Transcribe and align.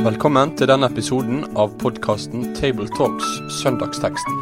Velkommen 0.00 0.52
til 0.54 0.68
denne 0.70 0.86
episoden 0.86 1.40
av 1.58 1.72
podkasten 1.82 2.44
Tabletalks 2.54 3.26
Søndagsteksten, 3.56 4.36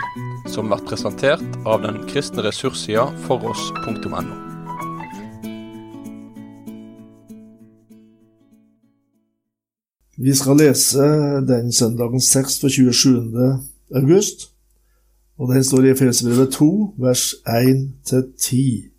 som 0.53 0.69
blir 0.69 0.83
presentert 0.85 1.41
av 1.65 1.81
den 1.87 2.03
kristne 2.11 2.45
ressurssida 2.45 3.07
foross.no. 3.25 4.21
Vi 10.19 10.37
skal 10.37 10.61
lese 10.61 11.09
den 11.49 11.73
søndagens 11.73 12.29
tekst 12.37 12.61
for 12.61 12.69
27. 12.69 13.33
august, 13.97 14.53
og 15.41 15.55
den 15.55 15.65
står 15.65 15.89
i 15.89 15.97
Efesbrevet 15.97 16.53
2, 16.61 16.71
vers 17.01 17.33
1-10. 17.49 18.98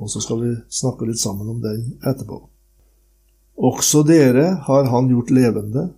Og 0.00 0.10
så 0.10 0.22
skal 0.24 0.40
vi 0.40 0.54
snakke 0.72 1.08
litt 1.08 1.20
sammen 1.20 1.48
om 1.52 1.60
den 1.62 1.98
etterpå. 2.00 2.40
Også 3.60 4.00
dere 4.08 4.54
har 4.64 4.88
han 4.88 5.10
gjort 5.12 5.32
levende, 5.36 5.90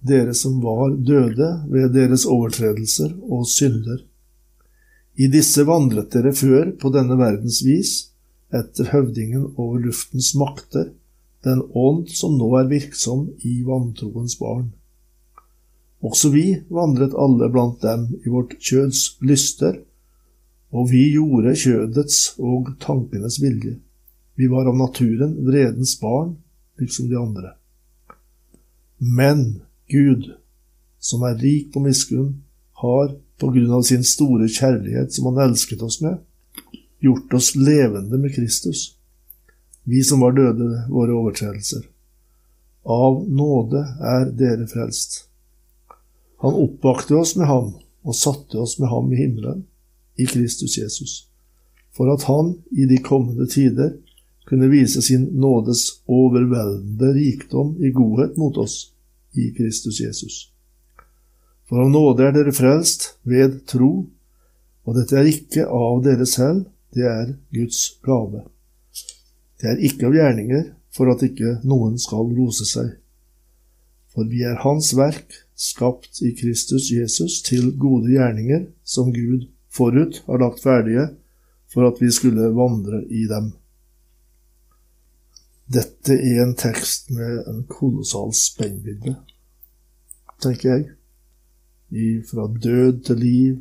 dere 0.00 0.32
som 0.34 0.56
var 0.64 0.94
døde 0.96 1.50
ved 1.70 1.92
deres 1.94 2.24
overtredelser 2.26 3.12
og 3.28 3.44
synder. 3.46 4.00
I 5.20 5.28
disse 5.28 5.66
vandret 5.68 6.08
dere 6.14 6.32
før 6.32 6.72
på 6.80 6.90
denne 6.94 7.18
verdens 7.20 7.60
vis, 7.66 7.92
etter 8.52 8.88
høvdingen 8.92 9.52
over 9.60 9.84
luftens 9.84 10.32
makter, 10.36 10.88
den 11.44 11.60
ånd 11.76 12.08
som 12.14 12.38
nå 12.38 12.48
er 12.60 12.70
virksom 12.70 13.26
i 13.44 13.60
vantroens 13.66 14.38
barn. 14.40 14.70
Også 16.02 16.32
vi 16.32 16.46
vandret 16.72 17.14
alle 17.18 17.48
blant 17.52 17.82
dem 17.84 18.08
i 18.24 18.32
vårt 18.32 18.56
kjøds 18.58 19.18
lyster, 19.22 19.76
og 20.72 20.88
vi 20.90 21.04
gjorde 21.12 21.52
kjødets 21.58 22.18
og 22.40 22.72
tankenes 22.80 23.38
vilje. 23.42 23.76
Vi 24.40 24.48
var 24.48 24.70
av 24.70 24.78
naturen 24.78 25.34
vredens 25.44 25.98
barn, 26.00 26.38
liksom 26.80 27.10
de 27.10 27.18
andre. 27.20 27.52
Men 28.96 29.60
Gud, 29.92 30.30
som 30.98 31.24
er 31.28 31.36
rik 31.42 31.72
på 31.74 31.82
miskunn, 31.84 32.40
har, 32.80 33.12
på 33.38 33.50
grunn 33.52 33.72
av 33.74 33.82
sin 33.84 34.04
store 34.06 34.48
kjærlighet 34.48 35.12
som 35.12 35.28
han 35.28 35.42
elsket 35.48 35.82
oss 35.84 36.00
med, 36.00 36.20
gjort 37.02 37.34
oss 37.34 37.52
levende 37.58 38.18
med 38.18 38.32
Kristus, 38.34 38.94
vi 39.84 40.00
som 40.06 40.22
var 40.22 40.36
døde 40.36 40.86
våre 40.88 41.16
overtredelser. 41.18 41.82
Av 42.86 43.18
nåde 43.28 43.82
er 44.14 44.30
dere 44.38 44.68
frelst. 44.70 45.26
Han 46.42 46.56
oppvakte 46.58 47.18
oss 47.18 47.34
med 47.36 47.50
ham 47.50 47.74
og 48.02 48.16
satte 48.18 48.58
oss 48.62 48.78
med 48.80 48.90
ham 48.90 49.10
i 49.12 49.18
himmelen 49.20 49.66
i 50.16 50.26
Kristus 50.26 50.78
Jesus, 50.78 51.28
for 51.96 52.12
at 52.12 52.24
han 52.28 52.54
i 52.70 52.86
de 52.86 52.98
kommende 53.02 53.46
tider 53.46 53.94
kunne 54.46 54.68
vise 54.68 55.02
sin 55.02 55.28
nådes 55.32 56.02
overveldende 56.06 57.12
rikdom 57.14 57.76
i 57.84 57.90
godhet 57.90 58.36
mot 58.36 58.56
oss 58.56 58.92
i 59.32 59.50
Kristus 59.56 60.00
Jesus. 60.00 60.48
For 61.68 61.80
av 61.80 61.90
nåde 61.90 62.26
er 62.26 62.34
dere 62.36 62.52
frelst 62.52 63.14
ved 63.24 63.62
tro, 63.70 64.06
og 64.84 64.98
dette 64.98 65.16
er 65.16 65.30
ikke 65.30 65.64
av 65.64 66.02
dere 66.04 66.26
selv, 66.28 66.66
det 66.92 67.06
er 67.08 67.30
Guds 67.54 67.94
gave. 68.04 68.42
Det 69.60 69.70
er 69.70 69.84
ikke 69.86 70.10
av 70.10 70.16
gjerninger, 70.18 70.66
for 70.92 71.08
at 71.08 71.22
ikke 71.24 71.60
noen 71.64 71.96
skal 72.02 72.28
rose 72.36 72.66
seg. 72.68 72.90
For 74.12 74.28
vi 74.28 74.42
er 74.44 74.60
Hans 74.60 74.90
verk, 74.98 75.32
skapt 75.56 76.20
i 76.26 76.34
Kristus 76.36 76.90
Jesus 76.92 77.40
til 77.46 77.70
gode 77.80 78.10
gjerninger, 78.12 78.66
som 78.84 79.12
Gud 79.14 79.46
forut 79.72 80.22
har 80.26 80.40
lagt 80.42 80.62
ferdige 80.62 81.08
for 81.72 81.88
at 81.88 82.00
vi 82.02 82.10
skulle 82.12 82.52
vandre 82.54 83.02
i 83.08 83.24
dem. 83.30 83.52
Dette 85.72 86.12
er 86.12 86.42
en 86.42 86.56
tekst 86.58 87.10
med 87.14 87.46
en 87.48 87.62
kolossal 87.70 88.32
spennvidde, 88.36 89.14
tenker 90.42 90.74
jeg. 90.74 90.88
I, 91.92 92.20
fra 92.24 92.46
død 92.48 93.00
til 93.06 93.18
liv, 93.20 93.56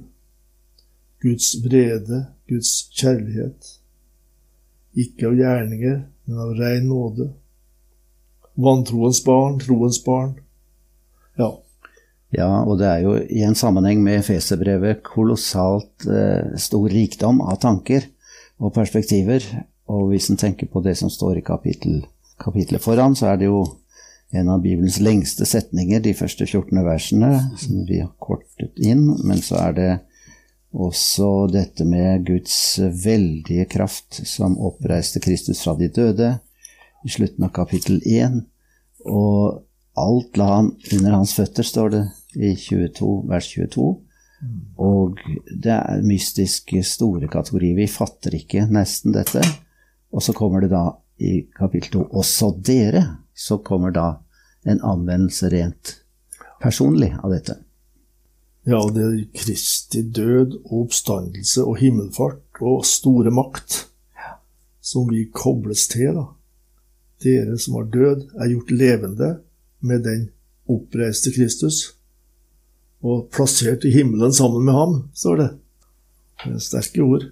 Guds 1.21 1.53
vrede, 1.63 2.25
Guds 2.50 2.71
kjærlighet. 2.95 3.67
Ikke 4.97 5.29
av 5.29 5.35
gjerninger, 5.39 5.97
men 6.25 6.39
av 6.44 6.55
rein 6.59 6.88
nåde. 6.89 7.29
Vantroens 8.59 9.21
barn, 9.23 9.59
troens 9.61 10.01
barn. 10.03 10.33
Ja, 11.39 11.53
ja, 12.31 12.47
og 12.64 12.78
det 12.80 12.88
er 12.88 13.03
jo 13.03 13.18
i 13.19 13.44
en 13.44 13.58
sammenheng 13.59 14.00
med 14.03 14.24
Feserbrevet 14.24 15.02
kolossalt 15.03 16.06
eh, 16.08 16.53
stor 16.56 16.88
rikdom 16.92 17.42
av 17.44 17.59
tanker 17.64 18.08
og 18.62 18.72
perspektiver. 18.75 19.44
Og 19.92 20.14
hvis 20.14 20.30
en 20.31 20.40
tenker 20.40 20.69
på 20.72 20.80
det 20.86 20.96
som 21.00 21.12
står 21.12 21.42
i 21.42 21.46
kapittel, 21.46 22.06
kapitlet 22.40 22.84
foran, 22.84 23.18
så 23.19 23.34
er 23.34 23.42
det 23.42 23.50
jo 23.50 23.66
en 24.31 24.47
av 24.47 24.62
Bibelens 24.64 25.02
lengste 25.03 25.44
setninger, 25.44 26.00
de 26.00 26.14
første 26.16 26.47
14 26.47 26.80
versene, 26.86 27.34
som 27.59 27.81
vi 27.90 28.00
har 28.00 28.14
kortet 28.24 28.80
inn. 28.80 29.09
Men 29.28 29.44
så 29.44 29.59
er 29.66 29.75
det 29.75 29.90
også 30.72 31.50
dette 31.52 31.84
med 31.84 32.24
Guds 32.30 32.56
veldige 32.80 33.68
kraft 33.74 34.22
som 34.24 34.56
oppreiste 34.56 35.19
Kristus 35.19 35.66
fra 35.66 35.75
de 35.75 35.92
døde, 35.92 36.31
i 37.03 37.12
slutten 37.12 37.44
av 37.44 37.52
kapittel 37.58 38.00
1. 38.08 38.40
Og 39.09 39.66
alt 40.00 40.40
la 40.40 40.48
han 40.53 40.72
under 40.94 41.18
hans 41.18 41.36
føtter, 41.36 41.68
står 41.68 41.92
det 41.92 42.03
i 42.36 42.56
22, 42.56 43.12
vers 43.30 43.47
22. 43.53 43.90
Og 44.81 45.19
det 45.64 45.74
er 45.74 46.06
mystiske, 46.06 46.81
store 46.84 47.30
kategorier. 47.31 47.75
Vi 47.78 47.88
fatter 47.92 48.36
ikke 48.38 48.66
nesten 48.72 49.14
dette. 49.16 49.44
Og 50.12 50.24
så 50.25 50.34
kommer 50.34 50.64
det 50.64 50.72
da 50.74 50.86
i 51.22 51.44
kapittel 51.58 52.00
2 52.00 52.06
også 52.22 52.53
dere. 52.66 53.03
Så 53.34 53.62
kommer 53.66 53.94
da 53.94 54.08
en 54.66 54.81
anvendelse 54.81 55.50
rent 55.53 55.97
personlig 56.62 57.12
av 57.22 57.34
dette. 57.34 57.58
Ja, 58.66 58.81
det 58.94 59.06
er 59.06 59.22
Kristi 59.34 60.03
død 60.06 60.59
og 60.68 60.84
oppstandelse 60.84 61.63
og 61.66 61.80
himmelfart 61.81 62.62
og 62.62 62.84
store 62.86 63.34
makt 63.34 63.88
som 64.81 65.09
vi 65.09 65.25
kobles 65.34 65.88
til. 65.90 66.13
da. 66.18 66.28
Dere 67.22 67.58
som 67.62 67.78
var 67.78 67.90
død, 67.94 68.28
er 68.38 68.53
gjort 68.53 68.72
levende 68.72 69.31
med 69.80 70.06
den 70.06 70.30
oppreiste 70.69 71.34
Kristus 71.34 72.00
og 73.01 73.28
plassert 73.34 73.85
i 73.88 73.94
himmelen 73.95 74.34
sammen 74.35 74.66
med 74.66 74.78
ham, 74.78 74.97
står 75.17 75.39
det. 75.41 75.50
det 76.44 76.56
er 76.57 76.66
sterke 76.66 77.06
ord. 77.06 77.28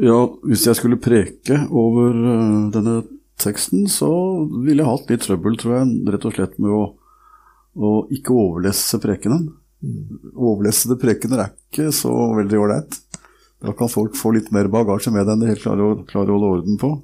Ja, 0.00 0.20
hvis 0.46 0.64
jeg 0.68 0.78
skulle 0.78 1.00
preke 1.02 1.58
over 1.66 2.14
uh, 2.14 2.70
denne 2.72 3.00
teksten, 3.40 3.86
så 3.90 4.10
ville 4.64 4.82
jeg 4.82 4.90
hatt 4.90 5.10
litt 5.10 5.24
trøbbel, 5.26 5.56
tror 5.60 5.78
jeg, 5.78 5.94
rett 6.14 6.26
og 6.28 6.36
slett 6.36 6.56
med 6.62 6.74
å, 6.76 6.82
å 7.76 7.92
ikke 8.14 8.36
overlesse 8.36 9.00
prekenen. 9.02 9.48
Mm. 9.80 10.32
Overlesede 10.34 10.98
prekener 11.00 11.44
er 11.44 11.54
ikke 11.56 11.88
så 11.96 12.12
veldig 12.36 12.60
ålreit. 12.60 13.00
Da 13.60 13.74
kan 13.76 13.92
folk 13.92 14.16
få 14.16 14.32
litt 14.36 14.48
mer 14.54 14.70
bagasje 14.72 15.12
med 15.12 15.28
enn 15.28 15.42
de 15.42 15.50
helt 15.50 15.64
klarer 15.64 15.84
å, 15.84 15.96
klarer 16.08 16.32
å 16.32 16.38
holde 16.38 16.52
orden 16.56 16.80
på. 16.80 16.94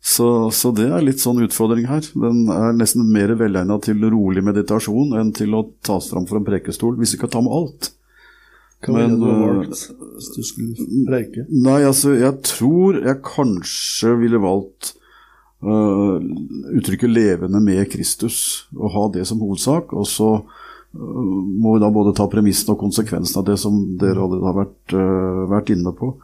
Så, 0.00 0.26
så, 0.56 0.70
det 0.72 0.88
er 0.88 1.02
litt 1.04 1.20
sånn 1.20 1.42
utfordring 1.44 1.84
her. 1.90 2.06
Den 2.16 2.46
er 2.52 2.72
nesten 2.76 3.04
mer 3.12 3.34
velegna 3.36 3.76
til 3.84 4.00
rolig 4.08 4.42
meditasjon 4.44 5.12
enn 5.20 5.32
til 5.36 5.52
å 5.58 5.66
tas 5.84 6.08
fram 6.12 6.24
for 6.28 6.40
en 6.40 6.46
prekestol, 6.46 6.96
hvis 6.96 7.14
vi 7.14 7.20
kan 7.20 7.32
ta 7.34 7.42
med 7.44 7.52
alt. 7.52 7.90
Hva 8.80 8.94
ville 8.96 9.18
du 9.20 9.26
valgt 9.28 9.82
hvis 10.16 10.30
du 10.32 10.40
skulle 10.46 10.86
preke? 11.08 11.44
Nei, 11.52 11.82
altså, 11.84 12.14
jeg 12.16 12.32
tror 12.48 12.96
jeg 13.04 13.20
kanskje 13.26 14.14
ville 14.22 14.40
valgt 14.40 14.94
uh, 15.60 16.16
uttrykket 16.72 17.12
'levende 17.12 17.60
med 17.60 17.84
Kristus', 17.92 18.64
og 18.76 18.94
ha 18.96 19.06
det 19.18 19.26
som 19.28 19.44
hovedsak. 19.44 19.92
Og 19.92 20.08
så 20.08 20.30
uh, 20.40 21.28
må 21.60 21.76
vi 21.76 21.84
da 21.84 21.92
både 21.92 22.16
ta 22.16 22.24
premissen 22.32 22.72
og 22.72 22.80
konsekvensen 22.80 23.42
av 23.42 23.50
det 23.52 23.58
som 23.60 23.76
dere 24.00 24.16
allerede 24.16 24.48
har 24.48 24.60
vært, 24.64 24.96
uh, 24.96 25.44
vært 25.52 25.76
inne 25.76 25.92
på. 25.92 26.14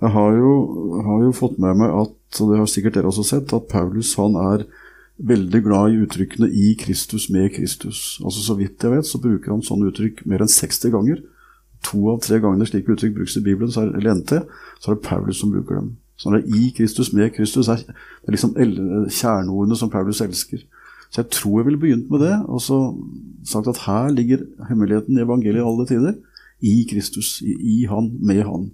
Jeg 0.00 0.10
har 0.14 0.34
jo, 0.38 0.50
har 1.02 1.22
jo, 1.24 1.32
fått 1.34 1.58
med 1.58 1.78
meg 1.80 1.90
at, 1.90 2.14
og 2.40 2.50
det 2.52 2.58
har 2.60 2.68
sikkert 2.70 2.98
dere 2.98 3.10
også 3.10 3.24
sett, 3.26 3.54
at 3.54 3.70
Paulus 3.70 4.12
han 4.18 4.36
er 4.38 4.68
veldig 5.18 5.62
glad 5.64 5.90
i 5.90 6.02
uttrykkene 6.04 6.46
'i 6.46 6.74
Kristus, 6.78 7.26
med 7.30 7.50
Kristus'. 7.50 8.22
Altså 8.24 8.42
Så 8.42 8.54
vidt 8.54 8.82
jeg 8.82 8.90
vet, 8.90 9.06
så 9.06 9.18
bruker 9.18 9.50
han 9.50 9.62
sånne 9.62 9.90
uttrykk 9.90 10.26
mer 10.26 10.44
enn 10.44 10.48
60 10.48 10.94
ganger. 10.94 11.22
To 11.90 12.10
av 12.12 12.20
tre 12.22 12.38
ganger 12.38 12.66
slike 12.66 12.94
uttrykk 12.94 13.14
brukes 13.14 13.36
i 13.36 13.42
Bibelen, 13.42 13.72
er, 13.74 13.96
eller 13.98 14.14
NT, 14.14 14.42
så 14.80 14.90
er 14.90 14.94
det 14.94 15.02
Paulus 15.02 15.40
som 15.40 15.50
bruker 15.50 15.74
dem. 15.74 15.96
Så 16.16 16.30
det 16.30 16.44
er 16.44 16.54
'i 16.54 16.70
Kristus, 16.76 17.12
med 17.12 17.30
Kristus' 17.30 17.68
er, 17.68 17.76
det 17.76 18.28
er 18.28 18.32
liksom 18.32 18.54
kjerneordene 18.54 19.76
som 19.76 19.90
Paulus 19.90 20.20
elsker. 20.20 20.58
Så 21.10 21.22
jeg 21.22 21.30
tror 21.30 21.58
jeg 21.58 21.66
ville 21.66 21.80
begynt 21.80 22.10
med 22.10 22.20
det, 22.20 22.44
og 22.46 22.60
så 22.60 22.94
sagt 23.44 23.68
at 23.68 23.78
her 23.86 24.10
ligger 24.10 24.44
hemmeligheten 24.68 25.18
i 25.18 25.22
evangeliet 25.22 25.62
i 25.62 25.68
alle 25.68 25.86
tider. 25.86 26.14
I 26.60 26.86
Kristus, 26.90 27.40
i, 27.40 27.54
i 27.80 27.84
Han, 27.84 28.18
med 28.20 28.42
Han. 28.42 28.70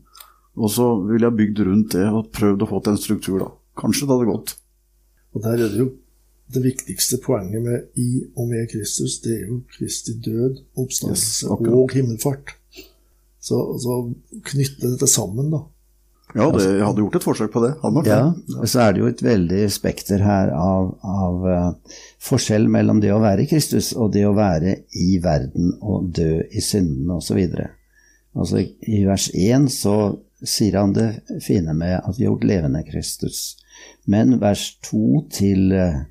Og 0.54 0.70
så 0.70 0.86
ville 1.08 1.26
jeg 1.26 1.38
bygd 1.40 1.62
rundt 1.66 1.96
det 1.96 2.06
og 2.10 2.30
prøvd 2.34 2.62
å 2.62 2.70
få 2.70 2.80
til 2.84 2.94
en 2.94 3.02
struktur, 3.02 3.38
da. 3.42 3.50
Kanskje 3.80 4.06
det 4.06 4.14
hadde 4.14 4.30
gått. 4.30 4.56
Og 5.34 5.42
der 5.42 5.58
er 5.58 5.72
det 5.72 5.80
jo 5.80 5.90
det 6.54 6.62
viktigste 6.62 7.18
poenget 7.24 7.62
med 7.64 8.00
i 8.00 8.08
og 8.36 8.48
med 8.50 8.68
Kristus, 8.70 9.18
det 9.24 9.32
er 9.38 9.46
jo 9.48 9.62
Kristi 9.74 10.14
død, 10.22 10.60
oppstandelse 10.78 11.48
yes, 11.48 11.70
og 11.72 11.94
himmelfart. 11.96 12.54
Så, 13.44 13.58
så 13.80 13.96
knytte 14.52 14.92
dette 14.92 15.08
sammen, 15.10 15.50
da. 15.52 15.64
Ja, 16.34 16.48
det, 16.50 16.64
jeg 16.64 16.82
hadde 16.82 17.02
gjort 17.04 17.16
et 17.18 17.24
forsøk 17.26 17.50
på 17.54 17.62
det. 17.62 17.74
Hadde 17.82 17.94
nok 17.94 18.08
Ja, 18.08 18.22
og 18.56 18.70
så 18.70 18.80
er 18.82 18.94
det 18.94 19.02
jo 19.02 19.10
et 19.10 19.22
veldig 19.22 19.66
spekter 19.70 20.22
her 20.24 20.50
av, 20.56 20.88
av 21.06 21.44
uh, 21.46 21.98
forskjell 22.24 22.66
mellom 22.72 23.02
det 23.04 23.12
å 23.14 23.20
være 23.22 23.44
i 23.44 23.50
Kristus 23.50 23.92
og 23.94 24.14
det 24.16 24.24
å 24.26 24.34
være 24.34 24.80
i 24.98 25.18
verden 25.22 25.76
og 25.78 26.08
dø 26.16 26.40
i 26.50 26.64
syndene 26.64 27.20
osv. 27.20 27.38
Altså, 28.34 28.64
I 28.64 29.04
vers 29.06 29.28
1 29.30 29.68
så 29.70 29.96
sier 30.46 30.79
han 30.79 30.94
det 30.96 31.08
fine 31.44 31.75
med 31.76 31.99
at 32.00 32.19
vi 32.19 32.25
har 32.25 32.32
gjort 32.32 32.49
levende 32.49 32.82
Kristus. 32.87 33.56
Men 34.06 34.38
vers 34.43 34.75
2 34.87 35.05
til 35.35 35.70
tre 35.73 36.05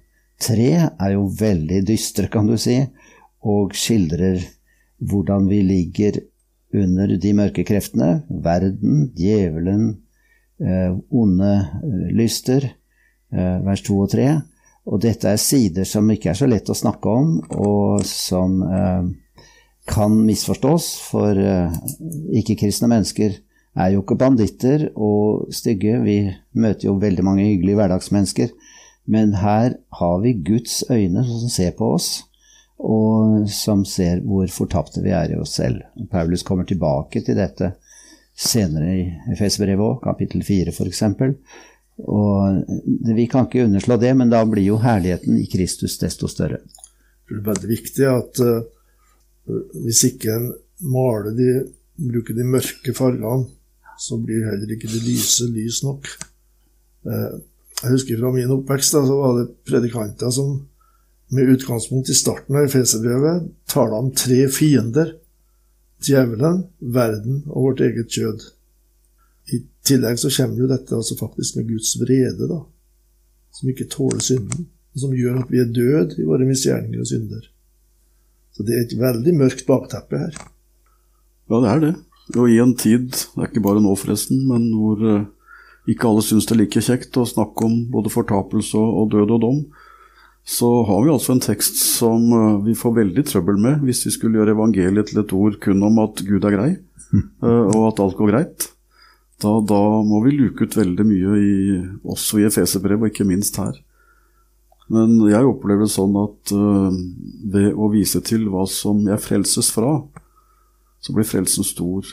3 0.43 0.69
er 0.99 1.15
jo 1.15 1.27
veldig 1.39 1.81
dystre, 1.87 2.29
kan 2.31 2.47
du 2.47 2.57
si, 2.59 2.77
og 3.47 3.75
skildrer 3.77 4.41
hvordan 5.03 5.47
vi 5.49 5.61
ligger 5.65 6.19
under 6.73 7.15
de 7.21 7.33
mørke 7.37 7.65
kreftene, 7.67 8.23
verden, 8.43 9.11
djevelen, 9.17 9.89
eh, 10.63 10.95
onde 11.11 11.51
eh, 11.53 12.07
lyster, 12.17 12.65
eh, 13.31 13.57
vers 13.65 13.83
2 13.85 13.99
og 14.05 14.11
3. 14.15 14.29
Og 14.89 14.99
dette 15.03 15.29
er 15.29 15.39
sider 15.39 15.87
som 15.87 16.09
ikke 16.11 16.31
er 16.31 16.39
så 16.39 16.47
lett 16.49 16.71
å 16.71 16.75
snakke 16.75 17.11
om, 17.11 17.37
og 17.53 18.03
som 18.07 18.57
eh, 18.65 19.11
kan 19.87 20.17
misforstås, 20.25 20.89
for 21.11 21.37
eh, 21.37 21.77
ikke-kristne 22.41 22.89
mennesker 22.91 23.37
er 23.75 23.93
jo 23.93 24.03
ikke 24.03 24.19
banditter 24.21 24.87
og 24.93 25.47
stygge. 25.53 25.97
Vi 26.05 26.17
møter 26.53 26.89
jo 26.89 26.99
veldig 27.01 27.25
mange 27.25 27.47
hyggelige 27.47 27.79
hverdagsmennesker, 27.79 28.53
men 29.09 29.33
her 29.41 29.77
har 29.99 30.19
vi 30.23 30.35
Guds 30.45 30.83
øyne 30.91 31.25
som 31.27 31.49
ser 31.51 31.73
på 31.77 31.93
oss, 31.95 32.11
og 32.83 33.47
som 33.51 33.83
ser 33.87 34.21
hvor 34.25 34.47
fortapte 34.51 35.03
vi 35.03 35.13
er 35.15 35.33
i 35.33 35.39
oss 35.39 35.57
selv. 35.59 35.81
Paulus 36.11 36.43
kommer 36.43 36.67
tilbake 36.67 37.23
til 37.23 37.39
dette 37.39 37.73
senere 38.33 38.93
i 38.97 39.03
Efesbrevet 39.33 39.83
òg, 39.83 39.99
kapittel 40.03 40.43
4 40.45 40.73
f.eks. 40.73 41.03
Og 42.03 42.63
vi 43.13 43.27
kan 43.29 43.47
ikke 43.47 43.67
underslå 43.67 43.97
det, 44.01 44.13
men 44.17 44.31
da 44.31 44.41
blir 44.49 44.65
jo 44.65 44.79
herligheten 44.81 45.37
i 45.37 45.49
Kristus 45.49 45.99
desto 46.01 46.29
større. 46.31 46.63
Det 47.29 47.39
er 47.39 47.45
veldig 47.45 47.69
viktig 47.69 48.07
at 48.09 48.41
uh, 48.43 48.63
hvis 49.85 50.03
ikke 50.09 50.33
en 50.33 50.49
maler 50.93 51.35
de, 51.37 51.49
bruker 52.09 52.35
de 52.35 52.47
mørke 52.47 52.95
fargene, 52.97 53.45
så 53.99 54.17
blir 54.19 54.45
heller 54.49 54.75
ikke 54.75 54.91
det 54.91 55.01
lyse 55.05 55.47
lys 55.51 55.81
nok. 55.85 56.07
Eh, 57.07 57.33
jeg 57.83 57.91
husker 57.91 58.19
fra 58.19 58.31
min 58.33 58.53
oppvekst 58.55 58.95
da, 58.95 59.03
så 59.07 59.17
var 59.19 59.39
det 59.39 59.49
predikanter 59.67 60.31
som 60.33 60.61
med 61.33 61.49
utgangspunkt 61.49 62.09
i 62.09 62.15
starten 62.15 62.55
av 62.55 62.67
Efeserbrevet 62.67 63.47
taler 63.69 63.97
om 63.97 64.11
tre 64.15 64.45
fiender. 64.53 65.15
Djevelen, 66.03 66.65
verden 66.79 67.41
og 67.47 67.69
vårt 67.69 67.81
eget 67.85 68.11
kjød. 68.11 68.43
I 69.55 69.61
tillegg 69.87 70.19
så 70.19 70.31
kommer 70.35 70.61
jo 70.61 70.69
dette 70.71 70.95
altså 70.95 71.17
faktisk 71.19 71.57
med 71.57 71.69
Guds 71.71 71.95
vrede, 71.99 72.47
da, 72.51 72.59
som 73.55 73.71
ikke 73.71 73.89
tåler 73.91 74.23
synden, 74.23 74.67
og 74.93 75.03
som 75.03 75.15
gjør 75.15 75.41
at 75.41 75.51
vi 75.51 75.61
er 75.63 75.71
døde 75.71 76.19
i 76.19 76.27
våre 76.27 76.47
misgjerninger 76.47 77.01
og 77.01 77.09
synder. 77.09 77.47
Så 78.53 78.65
det 78.67 78.75
er 78.75 78.83
et 78.85 78.97
veldig 78.99 79.33
mørkt 79.39 79.65
bakteppe 79.65 80.19
her. 80.21 80.35
Ja, 81.49 81.59
det 81.59 81.71
er 81.71 81.83
det. 81.87 81.93
Og 82.31 82.47
i 82.47 82.59
en 82.63 82.71
tid, 82.79 83.09
det 83.11 83.41
er 83.41 83.49
ikke 83.49 83.63
bare 83.65 83.81
nå 83.83 83.93
forresten, 83.99 84.45
men 84.47 84.69
hvor 84.79 85.01
eh, 85.03 85.25
ikke 85.91 86.07
alle 86.07 86.23
syns 86.23 86.47
det 86.47 86.55
er 86.55 86.61
like 86.61 86.83
kjekt 86.85 87.19
å 87.19 87.27
snakke 87.27 87.67
om 87.67 87.81
både 87.91 88.11
fortapelse 88.13 88.79
og, 88.79 89.09
død 89.11 89.33
og 89.35 89.41
dom, 89.43 89.63
så 90.43 90.69
har 90.87 91.03
vi 91.03 91.11
altså 91.11 91.35
en 91.35 91.43
tekst 91.43 91.79
som 91.79 92.23
eh, 92.31 92.61
vi 92.69 92.77
får 92.79 92.95
veldig 93.01 93.25
trøbbel 93.27 93.59
med 93.65 93.83
hvis 93.83 94.05
vi 94.07 94.15
skulle 94.15 94.39
gjøre 94.39 94.55
evangeliet 94.55 95.11
til 95.11 95.19
et 95.19 95.35
ord 95.35 95.59
kun 95.63 95.83
om 95.83 95.99
at 96.05 96.23
Gud 96.23 96.47
er 96.47 96.55
grei, 96.55 96.69
eh, 97.19 97.65
og 97.75 97.89
at 97.91 98.01
alt 98.05 98.17
går 98.19 98.31
greit. 98.31 98.69
Da, 99.43 99.57
da 99.59 99.81
må 100.07 100.23
vi 100.23 100.37
luke 100.37 100.63
ut 100.63 100.79
veldig 100.79 101.09
mye, 101.09 101.35
i, 101.35 101.53
også 102.07 102.39
i 102.39 102.47
Efeserbrevet, 102.47 103.03
og 103.03 103.11
ikke 103.11 103.27
minst 103.27 103.59
her. 103.59 103.75
Men 104.93 105.17
jeg 105.27 105.47
opplever 105.47 105.83
det 105.83 105.91
sånn 105.91 106.13
at 106.19 106.51
ved 106.53 107.69
å 107.71 107.87
vise 107.91 108.19
til 108.23 108.43
hva 108.51 108.65
som 108.69 108.99
jeg 109.07 109.19
frelses 109.23 109.71
fra, 109.73 109.95
så 111.03 111.13
blir 111.15 111.27
frelsen 111.27 111.65
stor. 111.67 112.07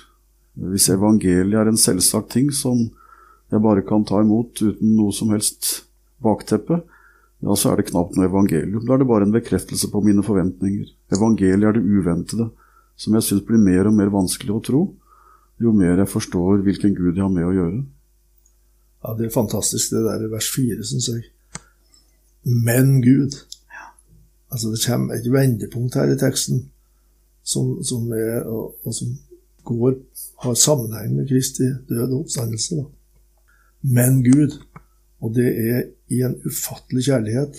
Hvis 0.58 0.88
evangeliet 0.90 1.60
er 1.60 1.70
en 1.70 1.78
selvsagt 1.78 2.32
ting 2.34 2.50
som 2.54 2.88
jeg 3.50 3.62
bare 3.62 3.84
kan 3.86 4.02
ta 4.06 4.20
imot 4.22 4.58
uten 4.62 4.96
noe 4.96 5.14
som 5.14 5.30
helst 5.34 5.84
bakteppe, 6.22 6.80
ja, 7.40 7.54
så 7.56 7.70
er 7.70 7.80
det 7.80 7.88
knapt 7.88 8.18
noe 8.18 8.28
evangelium. 8.28 8.82
Da 8.84 8.94
er 8.94 9.02
det 9.02 9.08
bare 9.08 9.26
en 9.28 9.34
bekreftelse 9.34 9.88
på 9.92 10.02
mine 10.04 10.24
forventninger. 10.26 10.90
Evangeliet 11.14 11.70
er 11.70 11.78
det 11.78 11.86
uventede, 11.86 12.50
som 13.00 13.16
jeg 13.16 13.26
syns 13.26 13.46
blir 13.48 13.62
mer 13.62 13.88
og 13.88 13.96
mer 13.96 14.12
vanskelig 14.12 14.52
å 14.52 14.64
tro, 14.66 14.82
jo 15.60 15.72
mer 15.76 16.02
jeg 16.02 16.10
forstår 16.10 16.60
hvilken 16.66 16.92
Gud 16.96 17.14
jeg 17.14 17.24
har 17.24 17.32
med 17.32 17.46
å 17.46 17.54
gjøre. 17.54 17.80
Ja, 19.00 19.14
Det 19.16 19.26
er 19.26 19.32
fantastisk, 19.32 19.94
det 19.94 20.04
der 20.04 20.26
i 20.26 20.32
vers 20.32 20.50
4, 20.52 20.82
syns 20.84 21.08
jeg. 21.08 21.30
Men 22.44 23.00
Gud. 23.04 23.38
Altså 24.50 24.70
Det 24.72 24.82
kommer 24.84 25.14
et 25.14 25.32
vendepunkt 25.32 25.94
her 25.94 26.10
i 26.10 26.18
teksten 26.18 26.66
som, 27.50 27.72
som 27.84 28.12
er, 28.14 28.44
og, 28.46 28.76
og 28.86 28.94
som 28.94 29.14
går, 29.66 29.96
har 30.44 30.58
sammenheng 30.58 31.16
med 31.16 31.28
Kristi 31.30 31.68
død 31.88 32.06
og 32.06 32.20
oppstandelse. 32.24 32.76
da. 32.76 32.84
Men 33.96 34.20
Gud, 34.24 34.58
og 35.20 35.34
det 35.34 35.48
er 35.48 35.82
i 36.10 36.22
en 36.26 36.36
ufattelig 36.46 37.04
kjærlighet. 37.08 37.58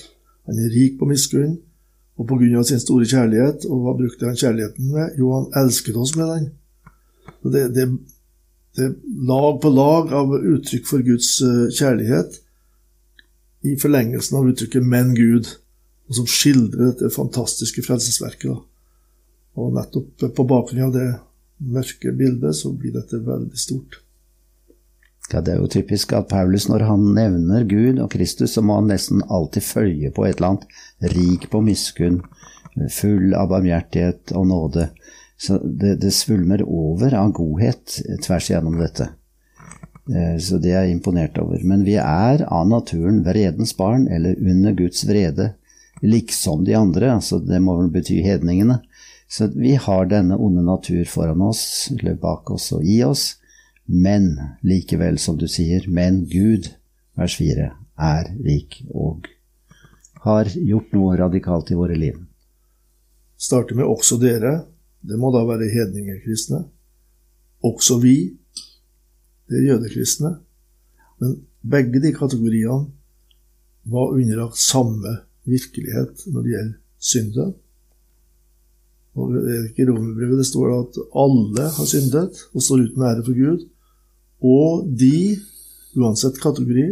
Han 0.50 0.60
er 0.60 0.74
rik 0.74 0.98
på 1.00 1.10
miskunn, 1.10 1.60
og 2.20 2.28
på 2.30 2.38
grunn 2.38 2.58
av 2.60 2.66
sin 2.70 2.82
store 2.82 3.08
kjærlighet, 3.10 3.66
og 3.70 3.84
hva 3.84 3.94
brukte 3.98 4.28
han 4.30 4.38
kjærligheten 4.38 4.92
med? 4.94 5.16
Jo, 5.20 5.32
han 5.38 5.64
elsket 5.64 5.98
oss 5.98 6.16
med 6.18 6.30
den. 6.34 6.50
Det, 7.42 7.64
det, 7.76 7.88
det 8.78 8.86
er 8.86 8.96
lag 9.28 9.58
på 9.62 9.72
lag 9.74 10.12
av 10.14 10.34
uttrykk 10.38 10.88
for 10.90 11.06
Guds 11.06 11.34
eh, 11.46 11.72
kjærlighet 11.74 12.38
i 13.66 13.76
forlengelsen 13.82 14.38
av 14.38 14.50
uttrykket 14.50 14.86
'men 14.86 15.16
Gud', 15.18 15.50
og 16.10 16.18
som 16.18 16.28
skildrer 16.28 16.92
dette 16.92 17.14
fantastiske 17.14 17.84
frelsesverket. 17.86 18.50
da. 18.50 18.71
Og 19.60 19.74
nettopp 19.76 20.24
på 20.36 20.46
bakgrunn 20.48 20.88
av 20.88 20.94
det 20.96 21.10
mørke 21.62 22.14
bildet, 22.18 22.56
så 22.56 22.72
blir 22.74 22.94
dette 22.96 23.20
veldig 23.26 23.58
stort. 23.60 24.00
Ja, 25.32 25.42
Det 25.42 25.54
er 25.54 25.60
jo 25.62 25.68
typisk 25.68 26.14
at 26.14 26.28
Paulus, 26.30 26.68
når 26.68 26.84
han 26.88 27.14
nevner 27.16 27.64
Gud 27.64 28.00
og 28.00 28.12
Kristus, 28.12 28.54
så 28.54 28.62
må 28.62 28.80
han 28.80 28.90
nesten 28.92 29.22
alltid 29.30 29.64
følge 29.64 30.12
på 30.12 30.26
et 30.28 30.38
eller 30.38 30.56
annet 30.56 31.14
rik 31.16 31.50
på 31.52 31.62
miskunn, 31.64 32.22
full 32.92 33.34
av 33.36 33.50
barmhjertighet 33.52 34.34
og 34.36 34.48
nåde. 34.48 34.90
Så 35.40 35.58
det, 35.64 35.96
det 36.02 36.12
svulmer 36.14 36.64
over 36.68 37.16
av 37.18 37.32
godhet 37.36 37.98
tvers 38.24 38.50
igjennom 38.52 38.78
dette. 38.80 39.10
Eh, 40.12 40.38
Så 40.40 40.60
det 40.62 40.74
er 40.74 40.86
jeg 40.86 40.98
imponert 40.98 41.38
over. 41.42 41.64
Men 41.64 41.84
vi 41.88 41.96
er 41.96 42.44
av 42.48 42.68
naturen 42.70 43.24
vredens 43.24 43.74
barn, 43.78 44.08
eller 44.08 44.36
under 44.40 44.76
Guds 44.78 45.04
vrede, 45.08 45.54
liksom 46.02 46.66
de 46.66 46.76
andre. 46.76 47.14
altså 47.14 47.40
Det 47.40 47.62
må 47.62 47.78
vel 47.80 47.90
bety 47.90 48.22
hedningene. 48.24 48.82
Så 49.32 49.48
vi 49.56 49.76
har 49.76 50.10
denne 50.12 50.36
onde 50.36 50.62
natur 50.62 51.06
foran 51.08 51.42
oss, 51.42 51.88
eller 51.92 52.18
bak 52.20 52.50
oss 52.52 52.72
og 52.76 52.84
i 52.84 52.98
oss. 53.08 53.38
Men 53.86 54.34
likevel, 54.68 55.20
som 55.24 55.38
du 55.40 55.48
sier, 55.48 55.86
men 55.88 56.26
Gud, 56.28 56.68
vers 57.16 57.38
4, 57.40 57.70
er 57.96 58.28
rik 58.44 58.82
og 58.90 59.30
har 60.26 60.52
gjort 60.52 60.92
noe 60.98 61.16
radikalt 61.16 61.72
i 61.72 61.80
våre 61.80 61.96
liv. 61.96 62.20
Starter 63.38 63.76
med 63.76 63.86
'også 63.86 64.20
dere'. 64.20 64.66
Det 65.02 65.18
må 65.18 65.32
da 65.32 65.46
være 65.48 65.72
hedningekristne. 65.72 66.66
Også 67.64 68.00
vi. 68.00 68.36
Det 69.48 69.58
er 69.58 69.68
jødekristne. 69.72 70.36
Men 71.20 71.46
begge 71.72 72.02
de 72.02 72.14
kategoriene 72.14 72.92
var 73.84 74.14
underlagt 74.14 74.58
samme 74.58 75.18
virkelighet 75.46 76.28
når 76.28 76.42
det 76.42 76.52
gjelder 76.52 76.78
syndet. 77.00 77.54
Og 79.20 79.34
det 79.36 79.58
ikke 79.72 79.90
romerbrevet 79.90 80.40
det 80.40 80.48
står 80.48 80.72
at 80.78 81.00
alle 81.20 81.68
har 81.76 81.88
syndet 81.90 82.44
og 82.54 82.64
står 82.64 82.86
uten 82.88 83.04
ære 83.10 83.26
for 83.26 83.36
Gud. 83.36 83.66
Og 84.42 84.88
de, 84.88 85.38
uansett 86.00 86.40
kategori, 86.42 86.88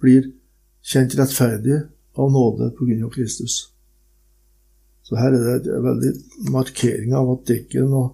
blir 0.00 0.30
kjent 0.84 1.16
rettferdige 1.18 1.86
av 2.20 2.30
nåde 2.32 2.70
på 2.76 2.86
grunn 2.88 3.06
av 3.06 3.12
Kristus. 3.14 3.70
Så 5.04 5.16
her 5.18 5.34
er 5.34 5.60
det 5.64 5.74
en 5.74 5.84
veldig 5.88 6.12
markering 6.52 7.16
av 7.16 7.32
at 7.34 7.46
det 7.48 7.62
ikke 7.64 7.82
er 7.82 7.90
noe 7.90 8.12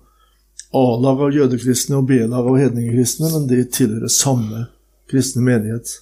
A-lag 0.76 1.20
av 1.26 1.34
jødekristne 1.34 1.98
og 1.98 2.08
B-lag 2.08 2.46
av 2.46 2.56
hedningekristne, 2.58 3.30
men 3.32 3.46
de 3.50 3.62
tilhører 3.70 4.12
samme 4.12 4.66
kristne 5.10 5.44
menighet. 5.46 5.92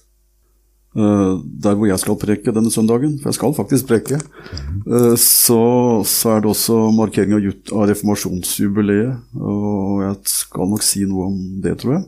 Eh, 0.95 1.31
der 1.59 1.75
hvor 1.75 1.89
jeg 1.89 1.99
skal 1.99 2.15
preke 2.15 2.53
denne 2.55 2.71
søndagen, 2.71 3.17
for 3.19 3.27
jeg 3.27 3.35
skal 3.35 3.55
faktisk 3.57 3.89
preke, 3.89 4.15
eh, 4.15 5.15
så, 5.19 5.59
så 6.07 6.35
er 6.37 6.43
det 6.43 6.51
også 6.53 6.77
markering 6.95 7.35
av, 7.35 7.49
reformasjonsjubileet. 7.91 9.35
Og 9.35 10.05
jeg 10.05 10.15
skal 10.31 10.71
nok 10.71 10.85
si 10.87 11.03
noe 11.09 11.27
om 11.33 11.41
det, 11.65 11.75
tror 11.83 11.97
jeg. 11.97 12.05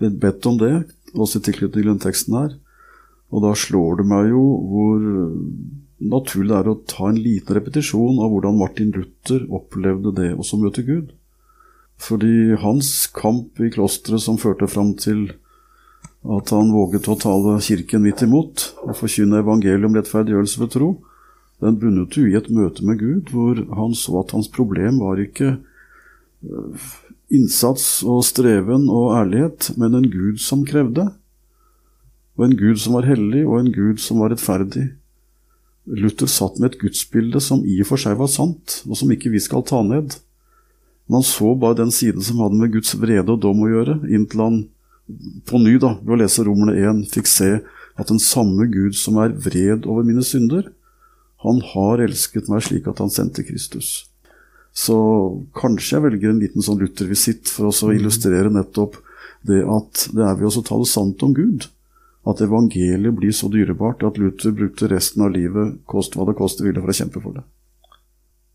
Blitt 0.00 0.20
bedt 0.20 0.50
om 0.50 0.60
det, 0.60 0.74
også 1.16 1.40
i 1.40 1.46
tilknytning 1.48 1.78
til 1.78 1.92
den 1.94 2.02
teksten 2.02 2.36
her. 2.36 2.52
Og 3.32 3.46
da 3.46 3.54
slår 3.56 4.02
det 4.02 4.08
meg 4.10 4.34
jo 4.34 4.44
hvor 4.68 5.08
naturlig 6.00 6.50
det 6.50 6.58
er 6.58 6.70
å 6.72 6.80
ta 6.88 7.08
en 7.08 7.20
liten 7.20 7.56
repetisjon 7.56 8.20
av 8.20 8.32
hvordan 8.32 8.56
Martin 8.58 8.92
Luther 8.94 9.44
opplevde 9.52 10.12
det 10.16 10.32
også 10.34 10.58
å 10.58 10.64
møte 10.66 10.84
Gud. 10.84 11.12
Fordi 12.00 12.56
hans 12.60 13.06
kamp 13.16 13.60
i 13.60 13.72
klosteret 13.72 14.24
som 14.24 14.40
førte 14.40 14.68
fram 14.68 14.94
til 15.00 15.30
At 16.20 16.52
han 16.52 16.72
våget 16.74 17.08
å 17.08 17.16
tale 17.16 17.56
Kirken 17.64 18.04
midt 18.04 18.20
imot 18.26 18.66
og 18.84 18.96
forkynne 18.98 19.40
evangeliet 19.40 19.88
om 19.88 19.94
rettferdiggjørelse 19.96 20.60
ved 20.60 20.72
tro. 20.74 20.90
Den 21.64 21.78
bunnet 21.80 22.16
jo 22.16 22.26
i 22.28 22.36
et 22.36 22.50
møte 22.52 22.84
med 22.84 23.00
Gud, 23.00 23.32
hvor 23.32 23.56
han 23.76 23.96
så 23.96 24.20
at 24.20 24.34
hans 24.36 24.48
problem 24.52 25.00
var 25.00 25.20
ikke 25.20 25.54
øh, 25.56 26.88
innsats 27.32 28.02
og 28.04 28.22
streven 28.28 28.88
og 28.92 29.14
ærlighet, 29.16 29.72
men 29.80 29.96
en 29.96 30.08
Gud 30.12 30.40
som 30.44 30.64
krevde. 30.68 31.10
Og 32.36 32.46
en 32.46 32.56
Gud 32.56 32.80
som 32.80 32.96
var 32.96 33.08
hellig, 33.08 33.44
og 33.46 33.60
en 33.60 33.72
Gud 33.72 34.00
som 34.00 34.20
var 34.20 34.32
rettferdig. 34.32 34.90
Luther 35.90 36.28
satt 36.28 36.60
med 36.60 36.72
et 36.74 36.80
gudsbilde 36.80 37.40
som 37.42 37.64
i 37.64 37.80
og 37.82 37.88
for 37.88 38.00
seg 38.00 38.18
var 38.20 38.28
sant, 38.32 38.82
og 38.88 38.96
som 38.96 39.10
ikke 39.12 39.32
vi 39.32 39.40
skal 39.42 39.64
ta 39.66 39.80
ned. 39.84 40.16
Men 41.08 41.20
han 41.20 41.26
så 41.26 41.54
bare 41.58 41.80
den 41.80 41.92
siden 41.92 42.24
som 42.24 42.40
hadde 42.44 42.60
med 42.60 42.72
Guds 42.76 42.92
vrede 43.00 43.32
og 43.32 43.40
dom 43.42 43.64
å 43.64 43.70
gjøre, 43.72 43.96
inntil 44.08 44.44
han 44.44 44.60
på 45.48 45.60
ny, 45.62 45.76
da, 45.82 45.94
ved 46.02 46.16
å 46.16 46.20
lese 46.22 46.44
Romerne 46.46 46.76
1, 46.78 47.02
fikk 47.12 47.30
se 47.30 47.50
at 48.00 48.08
den 48.08 48.20
samme 48.22 48.66
Gud 48.72 48.96
som 48.96 49.18
er 49.20 49.34
vred 49.34 49.88
over 49.88 50.06
mine 50.06 50.24
synder, 50.26 50.70
han 51.44 51.60
har 51.72 52.02
elsket 52.04 52.50
meg 52.52 52.64
slik 52.66 52.88
at 52.90 53.00
han 53.00 53.12
sendte 53.12 53.44
Kristus. 53.46 54.06
Så 54.76 54.96
kanskje 55.56 55.96
jeg 55.96 56.04
velger 56.06 56.32
en 56.32 56.40
liten 56.42 56.64
sånn 56.64 56.78
Luther-visitt 56.80 57.50
for 57.50 57.70
å 57.72 57.92
illustrere 57.94 58.52
nettopp 58.52 59.00
det 59.48 59.62
at 59.64 60.06
det 60.14 60.24
er 60.26 60.36
ved 60.38 60.52
å 60.52 60.64
tale 60.66 60.86
sant 60.88 61.22
om 61.24 61.32
Gud 61.34 61.66
at 62.28 62.42
evangeliet 62.44 63.16
blir 63.16 63.32
så 63.32 63.48
dyrebart 63.52 64.04
at 64.04 64.18
Luther 64.20 64.52
brukte 64.52 64.90
resten 64.90 65.24
av 65.24 65.32
livet, 65.32 65.78
kost 65.88 66.16
hva 66.16 66.26
det 66.28 66.36
koste 66.38 66.66
ville, 66.66 66.80
for 66.82 66.92
å 66.92 66.96
kjempe 66.96 67.22
for 67.24 67.38
det. 67.38 67.44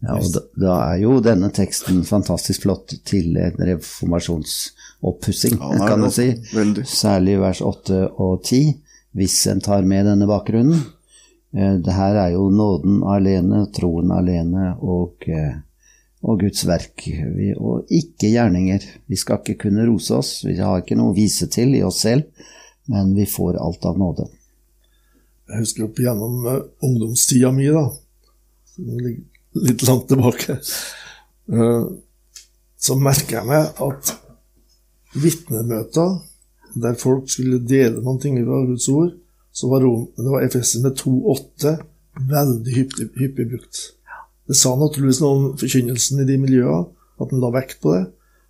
Ja, 0.06 0.18
og 0.20 0.32
da, 0.34 0.42
da, 0.62 0.74
er 0.92 1.02
jo 1.02 1.20
denne 1.24 1.50
teksten 1.56 2.04
fantastisk 2.06 2.66
flott 2.68 2.94
til 3.10 3.38
en 3.42 3.58
reformasjonsoppussing, 3.72 5.58
ja, 5.58 5.88
kan 5.90 6.06
du 6.06 6.12
si. 6.14 6.28
Veldig. 6.54 6.86
Særlig 6.90 7.40
vers 7.42 7.62
8 7.66 8.02
og 8.22 8.44
10, 8.44 8.76
hvis 9.18 9.40
en 9.52 9.64
tar 9.66 9.88
med 9.88 10.06
denne 10.12 10.30
bakgrunnen. 10.30 10.84
Eh, 11.56 11.78
det 11.82 11.96
her 11.96 12.20
er 12.28 12.36
jo 12.36 12.50
nåden 12.54 13.02
alene, 13.10 13.66
troen 13.74 14.14
alene 14.14 14.76
og, 14.78 15.26
eh, 15.26 15.56
og 16.26 16.42
Guds 16.46 16.68
verk, 16.70 17.08
og 17.58 17.90
ikke 17.94 18.30
gjerninger. 18.34 18.86
Vi 19.10 19.18
skal 19.18 19.42
ikke 19.42 19.68
kunne 19.68 19.88
rose 19.90 20.14
oss, 20.22 20.36
vi 20.46 20.58
har 20.60 20.82
ikke 20.82 20.98
noe 21.00 21.14
å 21.14 21.18
vise 21.18 21.50
til 21.54 21.74
i 21.78 21.84
oss 21.86 22.04
selv 22.06 22.30
men 22.86 23.16
vi 23.16 23.26
får 23.26 23.58
alt 23.58 23.86
av 23.86 23.98
nåde. 24.00 24.28
Jeg 25.50 25.62
husker 25.62 25.86
opp 25.86 26.00
gjennom 26.02 26.46
uh, 26.46 26.62
ungdomstida 26.86 27.52
mi, 27.54 27.68
da, 27.74 27.86
litt 29.56 29.86
langt 29.88 30.08
tilbake, 30.12 30.60
uh, 31.54 31.86
så 32.76 32.98
merker 33.00 33.40
jeg 33.40 33.50
meg 33.50 33.84
at 33.84 34.16
vitnemøter 35.16 36.18
der 36.76 36.98
folk 37.00 37.30
skulle 37.32 37.62
dele 37.64 38.04
noen 38.04 38.20
ting 38.22 38.38
fra 38.44 38.64
Guds 38.68 38.88
ord, 38.92 39.14
så 39.56 39.70
var, 39.72 39.86
Rom, 39.86 40.10
det 40.18 40.32
var 40.32 40.44
Efesene 40.44 40.92
2,8 40.92 41.78
veldig 42.32 42.74
hyppig, 42.76 43.08
hyppig, 43.20 43.48
brukt. 43.54 43.82
Det 44.48 44.58
sa 44.60 44.74
naturligvis 44.78 45.22
noe 45.24 45.38
om 45.38 45.46
forkynnelsen 45.60 46.22
i 46.22 46.28
de 46.28 46.38
miljøene, 46.42 46.90
at 47.24 47.32
en 47.32 47.40
la 47.40 47.52
vekt 47.56 47.80
på 47.84 47.94
det, 47.96 48.04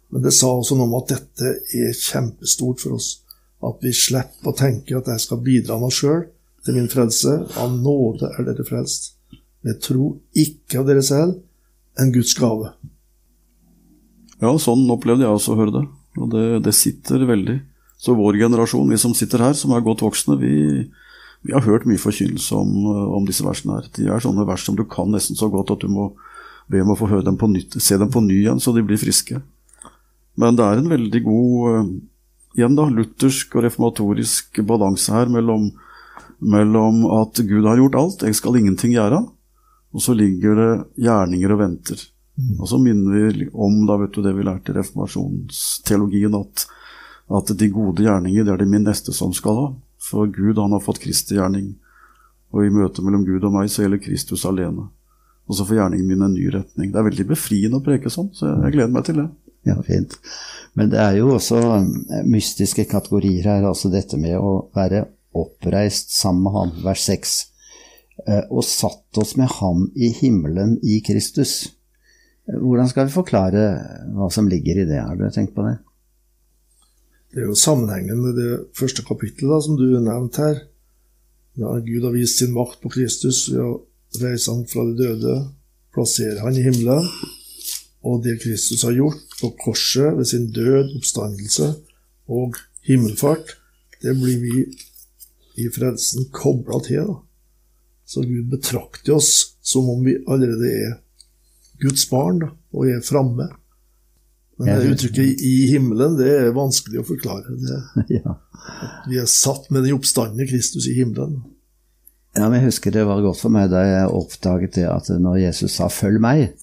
men 0.10 0.24
det 0.26 0.34
sa 0.34 0.50
også 0.50 0.78
noe 0.78 0.90
om 0.90 0.98
at 0.98 1.12
dette 1.14 1.52
er 1.78 1.94
kjempestort 1.94 2.82
for 2.82 2.98
oss. 2.98 3.20
At 3.66 3.82
vi 3.86 3.94
slipper 3.96 4.52
å 4.52 4.58
tenke 4.58 4.98
at 4.98 5.10
jeg 5.12 5.22
skal 5.22 5.44
bidra 5.46 5.78
meg 5.82 5.94
sjøl 5.94 6.26
til 6.66 6.78
min 6.78 6.90
frelse. 6.90 7.38
Av 7.62 7.74
nåde 7.74 8.32
er 8.34 8.48
dere 8.50 8.66
frelst. 8.68 9.15
Ved 9.66 9.80
tro 9.82 10.16
ikke 10.38 10.82
av 10.82 10.90
dere 10.90 11.04
selv, 11.06 11.40
en 12.00 12.12
Guds 12.14 12.36
gave. 12.38 12.74
Ja, 14.42 14.52
sånn 14.60 14.84
opplevde 14.92 15.26
jeg 15.26 15.32
også 15.32 15.56
å 15.56 15.60
høre 15.60 15.74
det. 15.80 15.86
Og 16.20 16.30
det, 16.32 16.44
det, 16.68 16.76
sitter 16.76 17.24
veldig. 17.28 17.58
Så 18.00 18.16
vår 18.16 18.38
generasjon, 18.44 18.92
vi 18.92 19.00
som 19.00 19.16
sitter 19.18 19.42
her, 19.44 19.56
som 19.58 19.74
er 19.76 19.84
godt 19.84 20.04
voksne, 20.06 20.38
vi, 20.40 20.86
vi 21.48 21.56
har 21.56 21.64
hørt 21.66 21.88
mye 21.90 22.02
forkynnelse 22.02 22.56
om, 22.60 22.88
om, 23.18 23.28
disse 23.28 23.46
versene 23.46 23.80
her. 23.80 23.90
De 23.96 24.08
er 24.12 24.24
sånne 24.24 24.46
vers 24.48 24.64
som 24.68 24.78
du 24.78 24.86
kan 24.90 25.10
nesten 25.12 25.40
så 25.40 25.50
godt 25.52 25.74
at 25.76 25.84
du 25.84 25.92
må 25.92 26.12
be 26.72 26.82
om 26.82 26.94
å 26.94 27.00
få 27.00 27.10
høre 27.12 27.26
dem 27.26 27.38
på 27.40 27.50
nytt, 27.52 27.78
se 27.82 27.98
dem 28.02 28.12
på 28.12 28.24
ny 28.26 28.42
igjen, 28.42 28.62
så 28.62 28.74
de 28.76 28.84
blir 28.86 29.00
friske. 29.00 29.40
Men 30.40 30.58
det 30.58 30.66
er 30.66 30.82
en 30.82 30.92
veldig 30.92 31.22
god 31.26 31.92
igjen 32.56 32.78
da, 32.78 32.88
luthersk 32.92 33.56
og 33.58 33.66
reformatorisk 33.68 34.62
balanse 34.68 35.14
her 35.14 35.30
mellom, 35.32 35.70
mellom, 36.40 37.04
at 37.22 37.40
Gud 37.48 37.68
har 37.68 37.80
gjort 37.80 38.00
alt, 38.00 38.26
jeg 38.26 38.38
skal 38.40 38.58
ingenting 38.60 38.96
gjøre, 38.96 39.22
og 39.96 40.04
så 40.04 40.14
ligger 40.18 40.60
det 40.60 40.72
gjerninger 41.06 41.54
og 41.56 41.62
venter. 41.62 42.02
Mm. 42.36 42.58
Og 42.60 42.68
så 42.68 42.80
minner 42.84 43.16
vi 43.16 43.48
om 43.54 43.86
da 43.88 43.96
vet 44.02 44.12
du 44.16 44.20
det 44.26 44.34
vi 44.36 44.44
lærte 44.44 44.74
i 44.74 44.76
reformasjonsteologien, 44.76 46.36
at, 46.36 46.66
at 47.40 47.54
de 47.56 47.72
gode 47.72 48.04
gjerninger 48.04 48.44
det 48.44 48.52
er 48.54 48.60
det 48.60 48.68
min 48.74 48.84
neste 48.84 49.16
som 49.16 49.32
skal 49.36 49.62
ha. 49.62 49.70
For 50.04 50.28
Gud 50.28 50.60
han 50.60 50.76
har 50.76 50.84
fått 50.84 51.00
Kristi 51.02 51.40
gjerning, 51.40 51.72
og 52.52 52.66
i 52.66 52.74
møtet 52.74 53.06
mellom 53.08 53.24
Gud 53.26 53.48
og 53.48 53.56
meg 53.56 53.72
så 53.72 53.86
gjelder 53.86 54.04
Kristus 54.04 54.46
alene. 54.46 54.90
Og 55.46 55.58
så 55.58 55.66
får 55.66 55.80
gjerningen 55.80 56.12
min 56.12 56.28
en 56.28 56.36
ny 56.36 56.46
retning. 56.52 56.92
Det 56.92 57.00
er 57.00 57.08
veldig 57.08 57.28
befriende 57.32 57.80
å 57.80 57.86
preke 57.86 58.12
sånn, 58.12 58.32
så 58.36 58.52
jeg 58.52 58.76
gleder 58.76 58.94
meg 58.94 59.08
til 59.08 59.24
det. 59.24 59.30
Ja, 59.66 59.80
fint. 59.82 60.20
Men 60.78 60.92
det 60.92 61.00
er 61.02 61.16
jo 61.18 61.32
også 61.40 61.58
eh, 61.64 62.24
mystiske 62.28 62.86
kategorier 62.90 63.48
her, 63.48 63.66
altså 63.66 63.90
dette 63.94 64.20
med 64.22 64.38
å 64.38 64.68
være 64.76 65.06
oppreist 65.36 66.14
sammen 66.14 66.46
med 66.46 66.56
ham, 66.56 66.74
vers 66.86 67.06
6, 67.08 67.36
eh, 67.42 67.55
og 68.50 68.66
satt 68.66 69.20
oss 69.22 69.36
med 69.40 69.52
ham 69.60 69.88
i 69.96 70.10
himmelen 70.18 70.78
i 70.84 71.00
Kristus. 71.06 71.72
Eh, 72.50 72.58
hvordan 72.60 72.90
skal 72.92 73.10
vi 73.10 73.18
forklare 73.18 73.66
hva 74.16 74.30
som 74.34 74.50
ligger 74.52 74.82
i 74.82 74.88
det? 74.90 75.02
Har 75.02 75.20
dere 75.20 75.34
tenkt 75.36 75.56
på 75.58 75.66
det? 75.68 75.78
Det 77.34 77.44
er 77.44 77.50
jo 77.50 77.60
sammenhengen 77.60 78.22
med 78.24 78.38
det 78.40 78.52
første 78.78 79.04
kapittelet 79.06 79.66
som 79.66 79.78
du 79.80 79.88
nevnte 80.00 80.42
her. 80.42 80.62
Da 81.60 81.78
Gud 81.84 82.04
har 82.04 82.16
vist 82.16 82.40
sin 82.40 82.56
makt 82.56 82.82
på 82.84 82.92
Kristus 82.94 83.46
ved 83.52 83.64
å 83.64 83.74
reise 84.22 84.52
ham 84.52 84.64
fra 84.70 84.86
de 84.88 84.96
døde, 85.00 85.36
plassere 85.96 86.44
han 86.44 86.56
i 86.56 86.64
himmelen 86.64 87.08
og 88.06 88.22
det 88.24 88.38
Kristus 88.44 88.84
har 88.86 88.94
gjort 88.94 89.38
på 89.40 89.50
korset 89.64 90.14
ved 90.18 90.28
sin 90.30 90.50
død, 90.54 90.94
oppstandelse 90.98 91.72
og 92.30 92.58
himmelfart, 92.86 93.56
det 94.02 94.14
blir 94.20 94.42
vi 94.44 94.66
i 95.64 95.70
frelsen 95.74 96.28
kobla 96.36 96.80
til. 96.86 97.10
Da. 97.10 97.16
Så 98.16 98.22
Gud 98.24 98.46
betrakter 98.48 99.18
oss 99.18 99.58
som 99.62 99.90
om 99.90 100.04
vi 100.04 100.14
allerede 100.28 100.70
er 100.72 100.92
Guds 101.84 102.06
barn 102.08 102.38
da, 102.40 102.48
og 102.72 102.88
er 102.88 103.02
framme. 103.04 103.50
Men 104.56 104.70
det 104.80 104.94
uttrykket 104.94 105.42
'i 105.44 105.68
himmelen' 105.74 106.16
det 106.16 106.30
er 106.32 106.54
vanskelig 106.56 107.02
å 107.02 107.08
forklare. 107.10 107.58
Det, 107.60 107.82
ja. 108.22 108.38
Vi 109.10 109.20
er 109.20 109.28
satt 109.28 109.68
med 109.68 109.84
den 109.84 109.98
oppstandende 109.98 110.48
Kristus 110.48 110.88
i 110.88 110.96
himmelen. 110.96 111.42
Ja, 112.38 112.48
men 112.48 112.62
Jeg 112.62 112.70
husker 112.70 112.96
det 112.96 113.04
var 113.04 113.20
godt 113.20 113.42
for 113.44 113.52
meg 113.52 113.68
da 113.74 113.84
jeg 113.84 114.16
oppdaget 114.22 114.80
det 114.80 114.88
at 114.88 115.12
når 115.12 115.42
Jesus 115.44 115.76
sa 115.76 115.92
'følg 115.92 116.24
meg', 116.24 116.54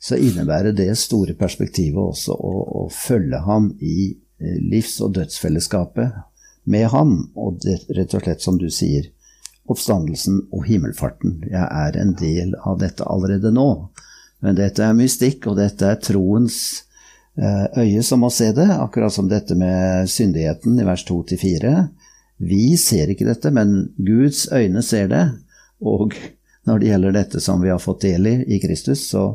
så 0.00 0.16
innebærer 0.16 0.72
det 0.72 0.96
store 0.96 1.36
perspektivet 1.36 2.00
også 2.00 2.32
å, 2.32 2.54
å 2.86 2.88
følge 2.88 3.44
ham 3.44 3.74
i 3.84 4.16
eh, 4.40 4.60
livs- 4.64 5.02
og 5.04 5.12
dødsfellesskapet 5.20 6.16
med 6.64 6.88
ham, 6.88 7.18
og 7.36 7.60
det, 7.60 7.82
rett 7.92 8.14
og 8.16 8.24
slett 8.24 8.40
som 8.40 8.56
du 8.56 8.70
sier, 8.70 9.12
oppstandelsen 9.70 10.40
og 10.52 10.66
himmelfarten. 10.66 11.42
Jeg 11.50 11.66
er 11.66 11.98
en 12.00 12.14
del 12.18 12.56
av 12.58 12.80
dette 12.82 13.06
allerede 13.06 13.52
nå. 13.54 13.68
Men 14.42 14.58
dette 14.58 14.82
er 14.82 14.96
mystikk, 14.98 15.46
og 15.46 15.60
dette 15.60 15.86
er 15.86 16.00
troens 16.02 16.56
eh, 17.38 17.66
øye 17.78 18.02
som 18.02 18.24
må 18.24 18.30
se 18.34 18.50
det, 18.56 18.66
akkurat 18.74 19.14
som 19.14 19.30
dette 19.30 19.54
med 19.58 20.10
syndigheten 20.10 20.80
i 20.80 20.86
vers 20.88 21.06
2-4. 21.08 21.76
Vi 22.42 22.64
ser 22.80 23.12
ikke 23.12 23.28
dette, 23.28 23.52
men 23.54 23.92
Guds 24.02 24.48
øyne 24.50 24.82
ser 24.82 25.12
det. 25.12 25.24
Og 25.78 26.16
når 26.66 26.78
det 26.78 26.90
gjelder 26.90 27.16
dette 27.16 27.42
som 27.42 27.62
vi 27.62 27.70
har 27.70 27.82
fått 27.82 28.02
del 28.08 28.26
i 28.26 28.36
i 28.56 28.60
Kristus, 28.62 29.06
så 29.10 29.30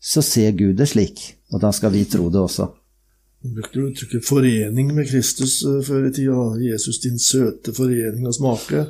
så 0.00 0.22
ser 0.22 0.52
Gud 0.56 0.78
det 0.80 0.86
slik, 0.88 1.20
og 1.52 1.60
da 1.60 1.70
skal 1.76 1.92
vi 1.92 2.06
tro 2.08 2.30
det 2.32 2.40
også. 2.40 2.70
Du 3.40 3.52
brukte 3.56 3.80
uttrykket 3.80 4.24
'forening 4.24 4.94
med 4.94 5.06
Kristus' 5.08 5.60
eh, 5.64 5.84
før 5.84 6.08
i 6.08 6.12
tida. 6.12 6.72
Jesus, 6.72 7.00
din 7.00 7.18
søte 7.18 7.72
forening 7.72 8.26
og 8.26 8.34
smake. 8.34 8.86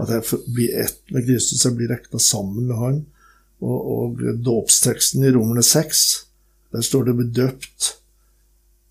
At 0.00 0.10
jeg 0.10 0.40
blir 0.54 0.74
ett 0.84 1.00
med 1.14 1.26
Kristus, 1.26 1.64
jeg 1.64 1.76
blir 1.76 1.92
rekna 1.92 2.18
sammen 2.18 2.66
med 2.66 2.76
Han. 2.76 3.02
Og, 3.64 3.78
og 3.96 4.24
dåpsteksten 4.44 5.24
i 5.24 5.32
Romerne 5.32 5.62
6, 5.62 6.00
der 6.74 6.80
står 6.80 7.04
det 7.04 7.16
'bedøpt 7.16 7.94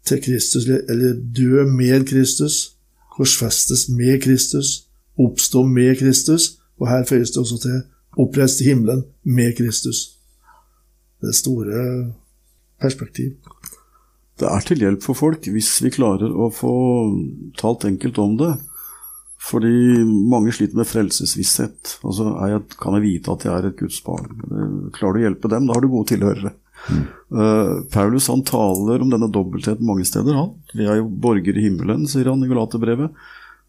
til 0.05 0.21
Kristus', 0.23 0.69
eller 0.69 1.13
'dø 1.13 1.65
med 1.65 2.07
Kristus', 2.07 2.73
'korsfestes 3.17 3.89
med 3.89 4.23
Kristus', 4.23 4.87
'oppstå 5.19 5.63
med 5.63 5.97
Kristus', 5.97 6.57
og 6.79 6.89
her 6.89 7.05
føyes 7.05 7.31
det 7.31 7.37
også 7.37 7.57
til 7.61 7.81
'oppreist 8.17 8.61
i 8.61 8.63
himmelen 8.63 9.03
med 9.23 9.53
Kristus' 9.59 10.13
det 11.23 11.35
store 11.35 12.11
perspektiv. 12.81 13.31
Det 14.39 14.49
er 14.49 14.59
til 14.59 14.81
hjelp 14.83 15.03
for 15.03 15.13
folk 15.17 15.47
hvis 15.53 15.75
vi 15.83 15.91
klarer 15.93 16.31
å 16.33 16.49
få 16.53 16.73
talt 17.59 17.85
enkelt 17.87 18.17
om 18.19 18.35
det. 18.39 18.53
Fordi 19.43 20.03
mange 20.31 20.53
sliter 20.55 20.79
med 20.79 20.87
frelsesvisshet. 20.87 21.97
Altså, 22.05 22.29
jeg, 22.47 22.63
kan 22.79 22.95
jeg 22.97 23.03
vite 23.03 23.33
at 23.33 23.45
jeg 23.47 23.53
er 23.53 23.69
et 23.69 23.79
Guds 23.79 23.99
barn? 24.05 24.29
Klarer 24.95 25.17
du 25.17 25.19
å 25.19 25.25
hjelpe 25.25 25.51
dem, 25.51 25.67
da 25.67 25.75
har 25.75 25.83
du 25.83 25.91
gode 25.91 26.13
tilhørere. 26.13 26.53
Mm. 26.83 27.03
Uh, 27.31 27.73
Paulus 27.91 28.27
han 28.31 28.43
taler 28.47 29.03
om 29.03 29.11
denne 29.11 29.31
dobbeltheten 29.31 29.87
mange 29.87 30.07
steder. 30.07 30.37
Han. 30.39 30.53
Vi 30.71 30.87
er 30.87 31.01
jo 31.01 31.09
borgere 31.09 31.59
i 31.59 31.65
himmelen, 31.67 32.07
sier 32.07 32.31
han 32.31 32.43
i 32.43 32.51
Galaterbrevet. 32.51 33.15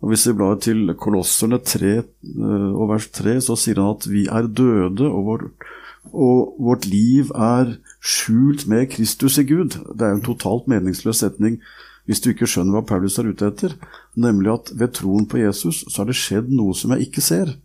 Og 0.04 0.10
Hvis 0.12 0.26
vi 0.28 0.36
blar 0.36 0.58
til 0.60 0.90
Kolosserne 1.00 1.56
3 1.64 1.92
eh, 1.96 2.70
og 2.74 2.90
vers 2.90 3.06
3, 3.14 3.38
så 3.40 3.54
sier 3.56 3.78
han 3.80 3.94
at 3.94 4.04
vi 4.10 4.26
er 4.28 4.50
døde, 4.52 5.06
og, 5.08 5.22
vår, 5.24 5.44
og 6.12 6.58
vårt 6.66 6.84
liv 6.90 7.30
er 7.32 7.78
skjult 8.04 8.66
med 8.68 8.90
Kristus 8.92 9.38
i 9.40 9.46
Gud. 9.48 9.78
Det 9.94 10.04
er 10.04 10.12
jo 10.12 10.18
en 10.18 10.26
totalt 10.26 10.68
meningsløs 10.68 11.22
setning 11.24 11.56
hvis 12.04 12.20
du 12.20 12.30
ikke 12.34 12.48
skjønner 12.50 12.76
hva 12.76 12.82
Paulus 12.84 13.16
er 13.16 13.30
ute 13.32 13.48
etter, 13.48 13.78
nemlig 14.14 14.52
at 14.52 14.72
ved 14.78 14.94
troen 14.98 15.26
på 15.30 15.40
Jesus 15.40 15.82
så 15.88 16.02
har 16.02 16.10
det 16.10 16.18
skjedd 16.18 16.50
noe 16.54 16.74
som 16.76 16.94
jeg 16.94 17.08
ikke 17.08 17.24
ser, 17.24 17.56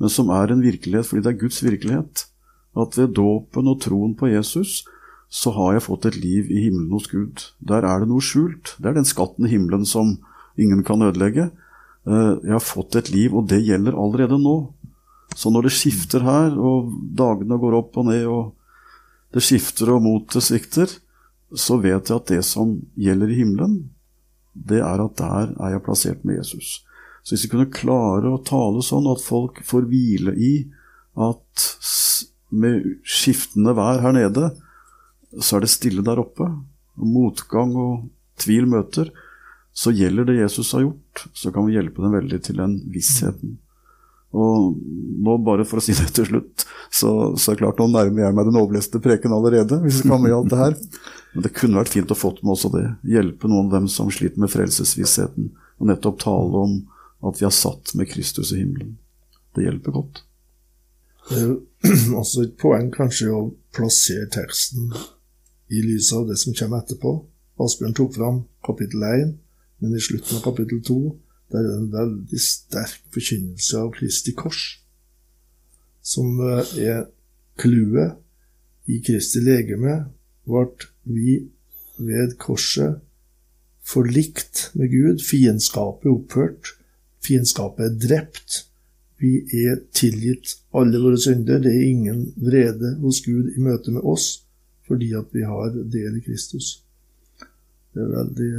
men 0.00 0.12
som 0.12 0.30
er 0.34 0.52
en 0.52 0.64
virkelighet 0.64 1.08
fordi 1.08 1.24
det 1.26 1.32
er 1.32 1.42
Guds 1.42 1.60
virkelighet. 1.64 2.24
At 2.78 2.96
ved 2.98 3.14
dåpen 3.18 3.68
og 3.70 3.80
troen 3.82 4.14
på 4.18 4.30
Jesus 4.30 4.84
så 5.30 5.52
har 5.54 5.76
jeg 5.76 5.86
fått 5.86 6.06
et 6.10 6.18
liv 6.18 6.50
i 6.50 6.64
himmelen 6.66 6.90
hos 6.94 7.06
Gud. 7.10 7.44
Der 7.62 7.86
er 7.86 8.02
det 8.02 8.10
noe 8.10 8.22
skjult. 8.24 8.74
Det 8.78 8.90
er 8.90 8.96
den 8.98 9.06
skatten 9.06 9.46
i 9.46 9.52
himmelen 9.52 9.86
som 9.86 10.16
ingen 10.58 10.82
kan 10.86 11.02
ødelegge. 11.06 11.50
Eh, 12.06 12.32
jeg 12.42 12.54
har 12.56 12.64
fått 12.64 12.96
et 12.98 13.12
liv, 13.14 13.36
og 13.36 13.46
det 13.50 13.60
gjelder 13.62 13.98
allerede 13.98 14.40
nå. 14.42 14.56
Så 15.38 15.52
når 15.54 15.68
det 15.68 15.76
skifter 15.76 16.24
her, 16.26 16.56
og 16.58 16.90
dagene 17.14 17.60
går 17.62 17.78
opp 17.78 18.00
og 18.00 18.08
ned, 18.10 18.26
og 18.26 18.56
det 19.34 19.44
skifter 19.46 19.92
og 19.94 20.02
motet 20.02 20.42
svikter, 20.42 20.90
så 21.54 21.78
vet 21.82 22.10
jeg 22.10 22.16
at 22.16 22.30
det 22.30 22.42
som 22.46 22.78
gjelder 22.98 23.30
i 23.30 23.38
himmelen, 23.42 23.78
det 24.52 24.80
er 24.82 25.02
at 25.04 25.16
der 25.20 25.52
er 25.56 25.74
jeg 25.74 25.84
plassert 25.86 26.24
med 26.26 26.40
Jesus. 26.40 26.80
Så 27.22 27.34
hvis 27.34 27.46
vi 27.46 27.52
kunne 27.52 27.72
klare 27.72 28.32
å 28.32 28.42
tale 28.44 28.82
sånn 28.84 29.08
at 29.10 29.22
folk 29.22 29.60
får 29.66 29.88
hvile 29.90 30.34
i 30.34 30.54
at 31.20 31.66
med 32.50 32.86
skiftende 33.06 33.74
vær 33.78 34.02
her 34.02 34.14
nede, 34.16 34.50
så 35.38 35.58
er 35.58 35.64
det 35.64 35.72
stille 35.72 36.04
der 36.06 36.22
oppe, 36.22 36.48
motgang 36.98 37.74
og 37.78 38.08
tvil 38.40 38.66
møter, 38.70 39.12
så 39.76 39.92
gjelder 39.94 40.26
det 40.26 40.40
Jesus 40.40 40.72
har 40.74 40.82
gjort, 40.88 41.26
så 41.36 41.52
kan 41.54 41.66
vi 41.68 41.76
hjelpe 41.76 42.02
dem 42.02 42.16
veldig 42.16 42.40
til 42.42 42.58
den 42.58 42.80
vissheten. 42.90 43.58
Og 44.30 44.74
nå, 44.78 45.36
bare 45.42 45.64
for 45.66 45.80
å 45.80 45.84
si 45.84 45.94
det 45.96 46.10
til 46.14 46.28
slutt, 46.28 46.66
så, 46.90 47.10
så 47.34 47.50
er 47.50 47.56
det 47.56 47.62
klart 47.64 47.80
nå 47.82 47.88
nærmer 47.90 48.26
jeg 48.26 48.36
meg 48.36 48.50
den 48.50 48.58
overleste 48.60 49.00
preken 49.02 49.34
allerede, 49.34 49.80
hvis 49.84 50.02
vi 50.02 50.10
kan 50.10 50.22
med 50.22 50.34
alt 50.34 50.52
det 50.52 50.60
her. 50.60 50.76
Men 51.32 51.44
det 51.46 51.52
kunne 51.54 51.78
vært 51.78 51.92
fint 51.94 52.10
å 52.10 52.18
få 52.18 52.32
med 52.40 52.54
også 52.54 52.72
det. 52.74 52.86
Hjelpe 53.06 53.50
noen 53.50 53.68
av 53.68 53.78
dem 53.78 53.86
som 53.92 54.10
sliter 54.10 54.42
med 54.42 54.50
frelsesvissheten, 54.50 55.52
og 55.78 55.88
nettopp 55.88 56.18
tale 56.24 56.64
om 56.64 56.74
at 57.26 57.38
vi 57.40 57.46
er 57.46 57.54
satt 57.54 57.94
med 57.98 58.10
Kristus 58.10 58.52
i 58.54 58.62
himmelen. 58.62 58.96
Det 59.54 59.66
hjelper 59.66 59.94
godt. 59.94 60.22
Det 61.30 61.40
er 61.44 61.54
også 62.20 62.46
et 62.46 62.56
poeng 62.60 62.90
kanskje 62.94 63.30
å 63.30 63.44
plassere 63.76 64.26
teksten 64.32 64.90
i 65.70 65.82
lys 65.84 66.10
av 66.16 66.26
det 66.30 66.38
som 66.40 66.56
kommer 66.56 66.82
etterpå. 66.82 67.14
Asbjørn 67.60 67.96
tok 67.96 68.14
fram 68.16 68.44
kapittel 68.66 69.04
1, 69.06 69.34
men 69.80 69.96
i 69.96 70.02
slutten 70.02 70.38
av 70.38 70.46
kapittel 70.48 70.82
2 70.86 71.00
der 71.50 71.58
er 71.58 71.66
det 71.66 71.78
en 71.80 71.92
veldig 71.92 72.40
sterk 72.42 73.00
forkynnelse 73.14 73.78
av 73.80 73.90
Kristi 73.96 74.34
kors, 74.38 74.60
som 76.02 76.38
eh, 76.46 76.74
er 76.78 77.00
clouet 77.58 78.18
i 78.90 79.00
Kristi 79.02 79.42
legeme, 79.42 79.96
ble 80.46 80.62
vi 81.14 81.36
ved 82.00 82.36
korset 82.40 83.00
forlikt 83.84 84.70
med 84.74 84.92
Gud. 84.92 85.22
Fiendskapet 85.24 86.08
er 86.08 86.16
opphørt. 86.16 86.74
Fiendskapet 87.24 87.86
er 87.86 87.96
drept. 88.08 88.64
Vi 89.20 89.42
er 89.66 89.82
tilgitt 89.92 90.56
alle 90.72 91.00
våre 91.02 91.18
synder. 91.20 91.60
Det 91.60 91.72
er 91.74 91.88
ingen 91.88 92.28
vrede 92.40 92.94
hos 93.02 93.20
Gud 93.26 93.52
i 93.52 93.60
møte 93.62 93.92
med 93.94 94.06
oss 94.06 94.38
fordi 94.90 95.12
at 95.14 95.28
vi 95.30 95.44
har 95.46 95.68
del 95.70 96.16
i 96.18 96.20
Kristus. 96.24 96.80
Det 97.94 98.02
er 98.02 98.08
veldig 98.10 98.54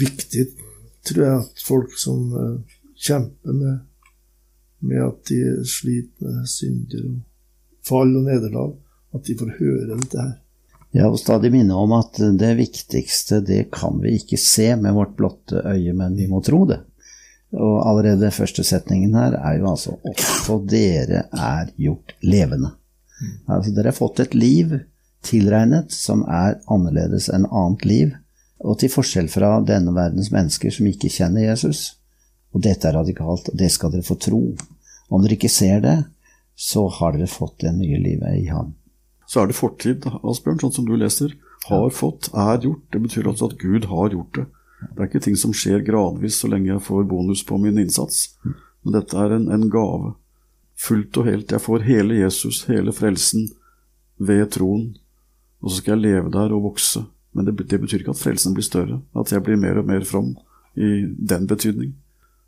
viktig 0.00 0.46
tror 1.06 1.24
jeg 1.26 1.40
at 1.40 1.64
folk 1.66 1.96
som 1.98 2.30
uh, 2.32 2.78
kjemper 2.96 3.56
med, 3.56 3.78
med, 4.86 5.02
at 5.02 5.28
de 5.28 5.40
sliter 5.68 6.28
med 6.28 6.46
synder 6.50 7.08
og 7.08 7.18
fall 7.86 8.14
og 8.16 8.26
nederlag, 8.28 8.76
at 9.14 9.26
de 9.26 9.36
får 9.38 9.56
høre 9.58 9.96
dette 9.96 10.20
her. 10.20 10.36
Ja, 10.92 11.08
vil 11.08 11.18
stadig 11.18 11.52
minne 11.54 11.76
om 11.80 11.94
at 11.96 12.18
det 12.38 12.50
viktigste, 12.58 13.40
det 13.40 13.70
kan 13.72 13.96
vi 14.02 14.18
ikke 14.18 14.36
se 14.36 14.74
med 14.76 14.92
vårt 14.92 15.14
blotte 15.16 15.62
øye, 15.64 15.94
men 15.96 16.18
vi 16.18 16.26
må 16.28 16.42
tro 16.44 16.66
det. 16.68 16.82
Og 17.52 17.78
allerede 17.88 18.32
første 18.32 18.64
setningen 18.64 19.14
her 19.16 19.36
er 19.38 19.58
jo 19.60 19.70
altså 19.70 19.96
også 20.08 20.58
dere 20.68 21.26
er 21.32 21.72
gjort 21.80 22.12
levende. 22.24 22.74
Altså 23.48 23.72
dere 23.72 23.92
har 23.92 23.96
fått 23.96 24.20
et 24.20 24.36
liv 24.36 24.74
tilregnet 25.24 25.92
som 25.94 26.26
er 26.28 26.58
annerledes 26.72 27.28
enn 27.32 27.48
annet 27.48 27.86
liv, 27.88 28.12
og 28.62 28.78
til 28.80 28.92
forskjell 28.92 29.28
fra 29.32 29.56
denne 29.66 29.94
verdens 29.96 30.28
mennesker 30.34 30.74
som 30.74 30.88
ikke 30.90 31.10
kjenner 31.12 31.48
Jesus. 31.48 31.96
Og 32.52 32.62
dette 32.64 32.88
er 32.88 32.98
radikalt, 32.98 33.48
og 33.48 33.56
det 33.58 33.70
skal 33.72 33.94
dere 33.94 34.06
få 34.06 34.18
tro. 34.20 34.42
Om 35.08 35.24
dere 35.24 35.38
ikke 35.38 35.52
ser 35.52 35.80
det, 35.84 35.96
så 36.52 36.84
har 37.00 37.16
dere 37.16 37.30
fått 37.30 37.62
det 37.64 37.72
nye 37.78 38.00
livet 38.00 38.42
i 38.42 38.46
ham. 38.52 38.74
Så 39.32 39.40
er 39.40 39.48
det 39.48 39.56
fortid, 39.56 40.04
Asbjørn, 40.20 40.60
sånn 40.60 40.74
som 40.76 40.88
du 40.88 40.92
leser. 41.00 41.32
Har 41.70 41.88
fått, 41.94 42.28
er 42.36 42.60
gjort. 42.60 42.82
Det 42.92 43.00
betyr 43.00 43.30
altså 43.30 43.48
at 43.48 43.56
Gud 43.60 43.86
har 43.88 44.12
gjort 44.12 44.36
det. 44.36 44.44
Det 44.82 44.98
er 44.98 45.08
ikke 45.08 45.22
ting 45.24 45.38
som 45.38 45.54
skjer 45.56 45.84
gradvis 45.86 46.40
så 46.42 46.50
lenge 46.50 46.72
jeg 46.72 46.84
får 46.84 47.06
bonus 47.08 47.44
på 47.46 47.56
min 47.62 47.78
innsats. 47.80 48.34
Men 48.82 48.98
dette 48.98 49.16
er 49.16 49.36
en, 49.38 49.46
en 49.54 49.68
gave. 49.72 50.12
Fullt 50.82 51.16
og 51.22 51.30
helt. 51.30 51.54
Jeg 51.54 51.64
får 51.64 51.86
hele 51.86 52.18
Jesus, 52.18 52.64
hele 52.68 52.92
frelsen, 52.92 53.48
ved 54.18 54.44
troen. 54.58 54.90
Og 55.62 55.70
så 55.70 55.80
skal 55.80 55.96
jeg 55.96 56.10
leve 56.10 56.34
der 56.34 56.52
og 56.52 56.66
vokse 56.66 57.06
men 57.32 57.44
det, 57.44 57.52
det, 57.64 57.78
betyr 57.80 58.02
ikke 58.02 58.12
at 58.12 58.20
frelsen 58.20 58.54
blir 58.56 58.66
større, 58.66 59.00
at 59.16 59.32
jeg 59.32 59.42
blir 59.44 59.60
mer 59.60 59.80
og 59.80 59.88
mer 59.88 60.04
from 60.04 60.34
i 60.76 61.06
den 61.16 61.48
betydning. 61.48 61.94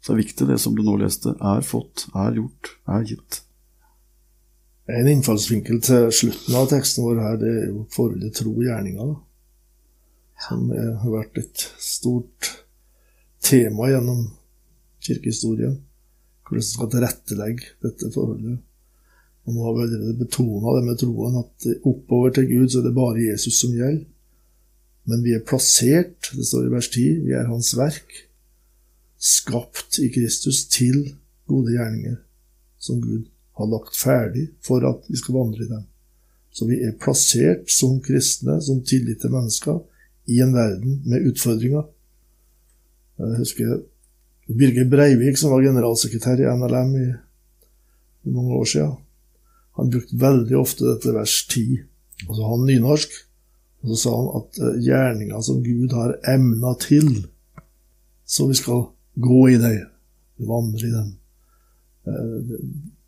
Så 0.01 0.13
det 0.13 0.19
er 0.19 0.23
viktig, 0.27 0.49
det 0.49 0.61
som 0.61 0.77
du 0.77 0.83
nå 0.85 0.99
leste, 1.01 1.33
er 1.41 1.65
fått, 1.65 2.07
er 2.13 2.37
gjort, 2.37 2.75
er 2.93 3.07
gitt. 3.09 3.41
En 4.85 5.09
innfallsvinkel 5.09 5.81
til 5.81 6.11
slutten 6.13 6.57
av 6.59 6.69
teksten 6.69 7.07
vår 7.07 7.21
her, 7.23 7.39
det 7.41 7.53
er 7.53 7.69
jo 7.71 7.87
forholdet 7.93 8.35
tro 8.37 8.53
og 8.53 8.67
gjerninger. 8.67 9.15
Som 10.45 10.67
har 10.75 11.15
vært 11.15 11.41
et 11.41 11.65
stort 11.81 12.51
tema 13.45 13.89
gjennom 13.89 14.27
kirkehistorien. 15.05 15.79
Hvordan 16.45 16.67
skal 16.69 16.91
tilrettelegge 16.93 17.71
dette 17.85 18.11
forholdet. 18.13 18.59
Og 19.45 19.57
nå 19.57 19.65
har 19.65 19.75
vi 19.77 19.85
allerede 19.87 20.19
betona 20.21 20.77
det 20.77 20.85
med 20.85 21.01
troen, 21.01 21.41
at 21.41 21.67
oppover 21.89 22.37
til 22.37 22.49
Gud 22.49 22.69
så 22.69 22.81
er 22.81 22.89
det 22.89 22.97
bare 22.97 23.25
Jesus 23.25 23.61
som 23.61 23.73
gjelder. 23.77 24.05
Men 25.09 25.25
vi 25.25 25.35
er 25.37 25.45
plassert, 25.45 26.31
det 26.33 26.47
står 26.49 26.69
i 26.69 26.73
vers 26.73 26.89
10, 26.89 27.03
vi 27.27 27.35
er 27.37 27.49
Hans 27.49 27.75
verk, 27.77 28.13
skapt 29.21 29.99
i 30.01 30.09
Kristus 30.13 30.63
til 30.73 31.11
gode 31.49 31.75
gjerninger, 31.77 32.17
som 32.81 33.03
Gud 33.05 33.29
har 33.55 33.71
lagt 33.71 33.97
ferdig 33.97 34.49
for 34.65 34.85
at 34.89 35.07
vi 35.09 35.19
skal 35.21 35.39
vandre 35.39 35.65
i 35.65 35.71
dem. 35.71 35.85
Så 36.55 36.67
vi 36.69 36.79
er 36.87 36.99
plassert 37.01 37.71
som 37.71 37.99
kristne, 38.03 38.61
som 38.63 38.83
tillite 38.87 39.31
mennesker, 39.31 39.81
i 40.31 40.41
en 40.41 40.55
verden 40.55 41.03
med 41.05 41.27
utfordringer. 41.29 41.85
Jeg 43.19 43.39
husker 43.39 43.83
Birger 44.49 44.89
Breivik, 44.91 45.37
som 45.39 45.53
var 45.53 45.65
generalsekretær 45.65 46.41
i 46.41 46.49
NLM 46.49 46.95
i, 47.01 47.09
i 48.25 48.33
mange 48.33 48.55
år 48.55 48.71
siden. 48.71 48.95
Han 49.79 49.91
brukte 49.91 50.21
veldig 50.21 50.57
ofte 50.57 50.87
dette 50.87 51.15
vers 51.15 51.35
10. 51.51 51.79
Og 52.29 52.37
så 52.37 52.49
han 52.49 52.67
nynorsk. 52.69 53.17
Og 53.83 53.93
så 53.93 54.01
sa 54.01 54.15
han 54.17 54.31
at 54.39 54.61
eh, 54.63 54.81
gjerninga 54.87 55.43
som 55.45 55.63
Gud 55.65 55.93
har 55.93 56.17
emna 56.31 56.73
til, 56.81 57.27
så 58.25 58.47
vi 58.49 58.57
skal 58.57 58.87
gå 59.21 59.41
i 59.53 59.59
det, 59.61 59.75
vandre 60.41 60.89
i 60.89 60.93
den. 60.95 61.11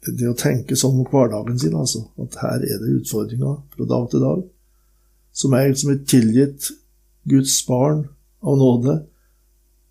Det, 0.06 0.14
det 0.20 0.30
å 0.30 0.38
tenke 0.38 0.78
sånn 0.78 1.02
om 1.02 1.08
hverdagen 1.10 1.58
sin, 1.58 1.74
altså, 1.74 2.06
at 2.22 2.38
her 2.42 2.62
er 2.62 2.80
det 2.82 2.94
utfordringer 3.00 3.58
fra 3.74 3.88
dag 3.90 4.08
til 4.12 4.22
dag, 4.22 4.44
som 5.36 5.56
jeg 5.58 5.76
som 5.76 5.92
er 5.92 6.02
tilgitt 6.08 6.70
Guds 7.26 7.58
barn 7.66 8.06
av 8.46 8.58
nåde, 8.60 9.00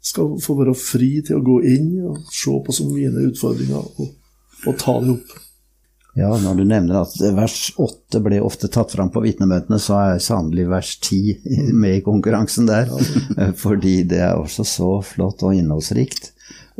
skal 0.05 0.35
få 0.41 0.55
være 0.59 0.75
fri 0.77 1.17
til 1.25 1.39
å 1.39 1.45
gå 1.45 1.61
inn 1.65 1.89
og 2.05 2.21
se 2.33 2.53
på 2.65 2.73
som 2.73 2.91
mine 2.93 3.25
utfordringer 3.29 3.81
og, 3.81 4.11
og 4.69 4.77
ta 4.81 4.99
det 5.01 5.15
opp. 5.15 5.33
Ja, 6.15 6.29
når 6.39 6.61
du 6.61 6.63
nevner 6.63 7.01
at 7.01 7.15
vers 7.35 7.73
8 7.81 8.21
ble 8.23 8.37
ofte 8.39 8.69
tatt 8.71 8.93
fram 8.95 9.09
på 9.11 9.19
vitnemøtene, 9.25 9.81
så 9.83 9.97
er 9.99 10.21
sannelig 10.23 10.69
vers 10.71 10.93
10 11.03 11.41
med 11.81 11.97
i 11.97 12.05
konkurransen 12.05 12.69
der. 12.69 12.87
Fordi 13.63 13.97
det 14.07 14.21
er 14.23 14.39
også 14.39 14.63
så 14.69 14.91
flott 15.03 15.43
og 15.43 15.57
innholdsrikt. 15.57 16.31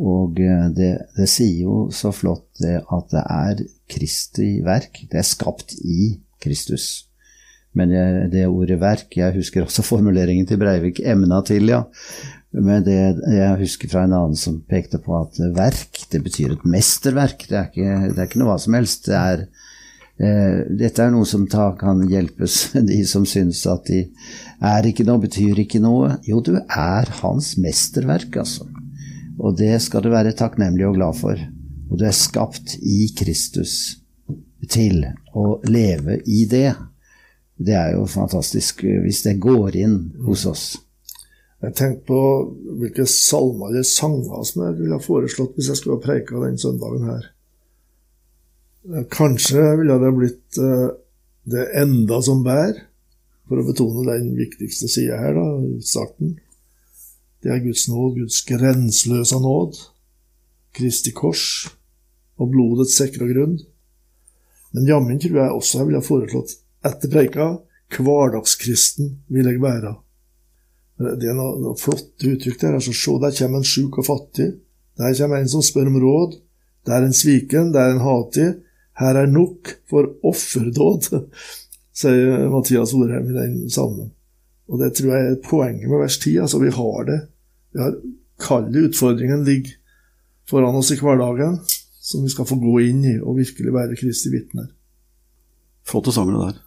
Og 0.02 0.40
eh, 0.44 0.68
det, 0.76 0.92
det 1.16 1.28
sier 1.32 1.66
jo 1.66 1.80
så 1.94 2.12
flott 2.16 2.48
det 2.60 2.78
at 2.84 3.12
det 3.14 3.24
er 3.24 3.66
Kristi 3.92 4.50
verk. 4.66 5.06
Det 5.12 5.22
er 5.22 5.28
skapt 5.28 5.78
i 5.80 6.16
Kristus. 6.44 7.06
Men 7.76 7.92
jeg, 7.92 8.30
det 8.32 8.48
ordet 8.48 8.80
verk, 8.82 9.16
jeg 9.20 9.36
husker 9.36 9.66
også 9.66 9.86
formuleringen 9.92 10.48
til 10.48 10.60
Breivik, 10.62 11.04
emna 11.04 11.42
til, 11.48 11.72
ja. 11.72 11.84
Men 12.56 12.86
det 12.86 12.96
jeg 12.96 13.60
husker 13.60 13.92
fra 13.92 14.06
en 14.06 14.16
annen 14.16 14.40
som 14.40 14.62
pekte 14.64 15.02
på 15.04 15.16
at 15.18 15.40
verk, 15.58 16.06
det 16.12 16.22
betyr 16.24 16.54
et 16.56 16.68
mesterverk. 16.68 17.48
Det 17.50 17.58
er 17.60 17.68
ikke, 17.68 17.96
det 18.14 18.20
er 18.20 18.30
ikke 18.30 18.40
noe 18.40 18.54
hva 18.54 18.60
som 18.64 18.78
helst. 18.78 19.10
Det 19.10 19.18
er, 19.20 19.44
eh, 20.24 20.62
dette 20.84 21.04
er 21.04 21.12
noe 21.12 21.28
som 21.28 21.44
ta, 21.52 21.74
kan 21.80 22.04
hjelpes 22.08 22.62
de 22.92 23.02
som 23.08 23.28
syns 23.28 23.66
at 23.72 23.92
de 23.92 24.06
er 24.64 24.88
ikke 24.88 25.08
noe, 25.08 25.24
betyr 25.24 25.60
ikke 25.66 25.84
noe. 25.84 26.16
Jo, 26.28 26.40
du 26.40 26.56
er 26.64 27.12
hans 27.20 27.58
mesterverk, 27.60 28.40
altså. 28.44 28.70
Og 29.40 29.58
det 29.60 29.74
skal 29.84 30.04
du 30.06 30.12
være 30.14 30.36
takknemlig 30.38 30.88
og 30.88 30.98
glad 30.98 31.20
for. 31.20 31.40
Og 31.90 32.00
du 32.00 32.06
er 32.08 32.16
skapt 32.16 32.78
i 32.82 33.06
Kristus 33.18 33.98
til 34.72 35.04
å 35.36 35.60
leve 35.70 36.20
i 36.26 36.46
det. 36.50 36.72
Det 37.56 37.76
er 37.78 37.94
jo 37.96 38.08
fantastisk 38.10 38.84
hvis 38.84 39.24
det 39.28 39.38
går 39.44 39.78
inn 39.80 40.00
hos 40.26 40.46
oss. 40.50 40.66
Jeg 41.64 41.76
tenkte 41.78 42.10
på 42.10 42.22
hvilke 42.82 43.06
salmer 43.10 43.72
eller 43.72 43.86
sanger 43.88 44.44
som 44.46 44.66
jeg 44.66 44.78
ville 44.82 44.98
ha 44.98 45.04
foreslått 45.04 45.56
hvis 45.56 45.72
jeg 45.72 45.80
skulle 45.80 45.98
ha 45.98 46.04
preika 46.04 46.42
den 46.44 46.60
søndagen 46.62 47.08
her. 47.10 47.30
Kanskje 49.14 49.64
ville 49.80 49.98
det 50.02 50.12
blitt 50.14 50.60
uh, 50.62 50.92
det 51.50 51.70
enda 51.80 52.20
som 52.26 52.44
bær, 52.46 52.76
for 53.50 53.62
å 53.62 53.66
betone 53.66 54.06
den 54.10 54.34
viktigste 54.38 54.90
sida 54.90 55.18
her, 55.22 55.38
da, 55.38 55.46
starten. 55.86 56.36
Det 57.46 57.54
er 57.54 57.62
Guds 57.62 57.84
nåd, 57.92 58.16
Guds 58.18 58.40
grenseløse 58.50 59.38
nåd, 59.38 59.76
Kristi 60.74 61.12
kors 61.14 61.68
og 62.42 62.50
blodets 62.50 62.98
sikre 62.98 63.28
grunn. 63.30 63.60
Men 64.74 64.88
jammen 64.90 65.20
tror 65.22 65.38
jeg 65.38 65.54
også 65.54 65.78
jeg 65.78 65.88
ville 65.92 66.02
ha 66.02 66.08
foreslått 66.10 66.56
etter 66.86 67.12
preika 67.14 67.52
hverdagskristen 67.96 69.12
vil 69.32 69.48
jeg 69.48 69.62
være. 69.64 69.94
Det 70.98 71.30
er 71.30 71.38
noen, 71.38 71.62
noe 71.64 71.80
flotte 71.80 72.32
uttrykk 72.34 72.58
der. 72.62 72.78
altså 72.80 72.96
Se, 72.96 73.14
der 73.22 73.36
kommer 73.38 73.62
en 73.62 73.68
sjuk 73.68 74.00
og 74.02 74.08
fattig. 74.08 74.50
Der 74.98 75.14
kommer 75.20 75.40
en 75.40 75.52
som 75.52 75.64
spør 75.64 75.92
om 75.92 76.00
råd. 76.02 76.38
Der 76.88 76.98
er 76.98 77.08
en 77.08 77.16
sviken, 77.16 77.72
der 77.76 77.90
er 77.90 77.96
en 77.96 78.04
hatig. 78.04 78.50
Her 79.00 79.22
er 79.22 79.28
nok 79.28 79.74
for 79.92 80.08
offerdåd, 80.24 81.22
sier 82.00 82.50
Mathias 82.52 82.94
Orheim 82.96 83.30
i 83.32 83.38
den 83.38 83.56
salmen. 83.70 84.14
Og 84.72 84.80
det 84.82 84.94
tror 84.98 85.14
jeg 85.14 85.32
er 85.32 85.42
poenget 85.44 85.90
med 85.92 86.02
vers 86.02 86.18
10. 86.18 86.38
Altså, 86.42 86.60
vi 86.64 86.72
har 86.74 87.10
det. 87.10 87.20
Vi 87.76 87.90
kalde 88.42 88.86
utfordringen 88.88 89.44
ligger 89.48 89.76
foran 90.50 90.78
oss 90.78 90.92
i 90.94 91.00
hverdagen, 91.00 91.60
som 92.00 92.24
vi 92.24 92.32
skal 92.32 92.48
få 92.48 92.58
gå 92.62 92.78
inn 92.86 93.04
i 93.04 93.16
og 93.20 93.40
virkelig 93.40 93.74
være 93.74 93.98
Kristi 94.00 94.32
vitner. 94.34 94.70
Flotte 95.86 96.14
sanger, 96.14 96.38
det 96.38 96.46
der. 96.46 96.62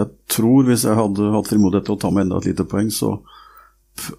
Jeg 0.00 0.06
tror 0.30 0.66
hvis 0.68 0.86
jeg 0.86 0.94
hadde 0.94 1.32
hatt 1.34 1.50
frimodighet 1.50 1.88
til 1.88 1.96
å 1.96 2.00
ta 2.00 2.10
med 2.14 2.26
enda 2.26 2.38
et 2.38 2.50
lite 2.52 2.66
poeng, 2.70 2.90
så 2.94 3.16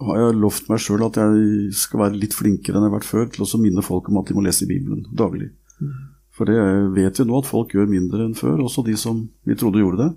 har 0.04 0.20
jeg 0.20 0.40
lovt 0.40 0.68
meg 0.70 0.82
sjøl 0.84 1.06
at 1.08 1.18
jeg 1.18 1.72
skal 1.80 2.04
være 2.04 2.20
litt 2.20 2.36
flinkere 2.36 2.78
enn 2.78 2.86
jeg 2.86 2.92
har 2.92 2.98
vært 3.00 3.08
før 3.08 3.30
til 3.32 3.46
å 3.46 3.62
minne 3.62 3.84
folk 3.86 4.10
om 4.12 4.20
at 4.20 4.28
de 4.28 4.36
må 4.36 4.44
lese 4.46 4.68
Bibelen 4.70 5.06
daglig. 5.16 5.50
Mm. 5.80 5.94
For 6.36 6.48
det 6.48 6.60
vet 6.96 7.22
vi 7.22 7.28
nå 7.28 7.40
at 7.40 7.50
folk 7.50 7.74
gjør 7.76 7.90
mindre 7.92 8.26
enn 8.26 8.36
før, 8.38 8.60
også 8.66 8.84
de 8.88 8.98
som 9.00 9.24
vi 9.48 9.56
trodde 9.58 9.82
gjorde 9.82 10.04
det. 10.04 10.12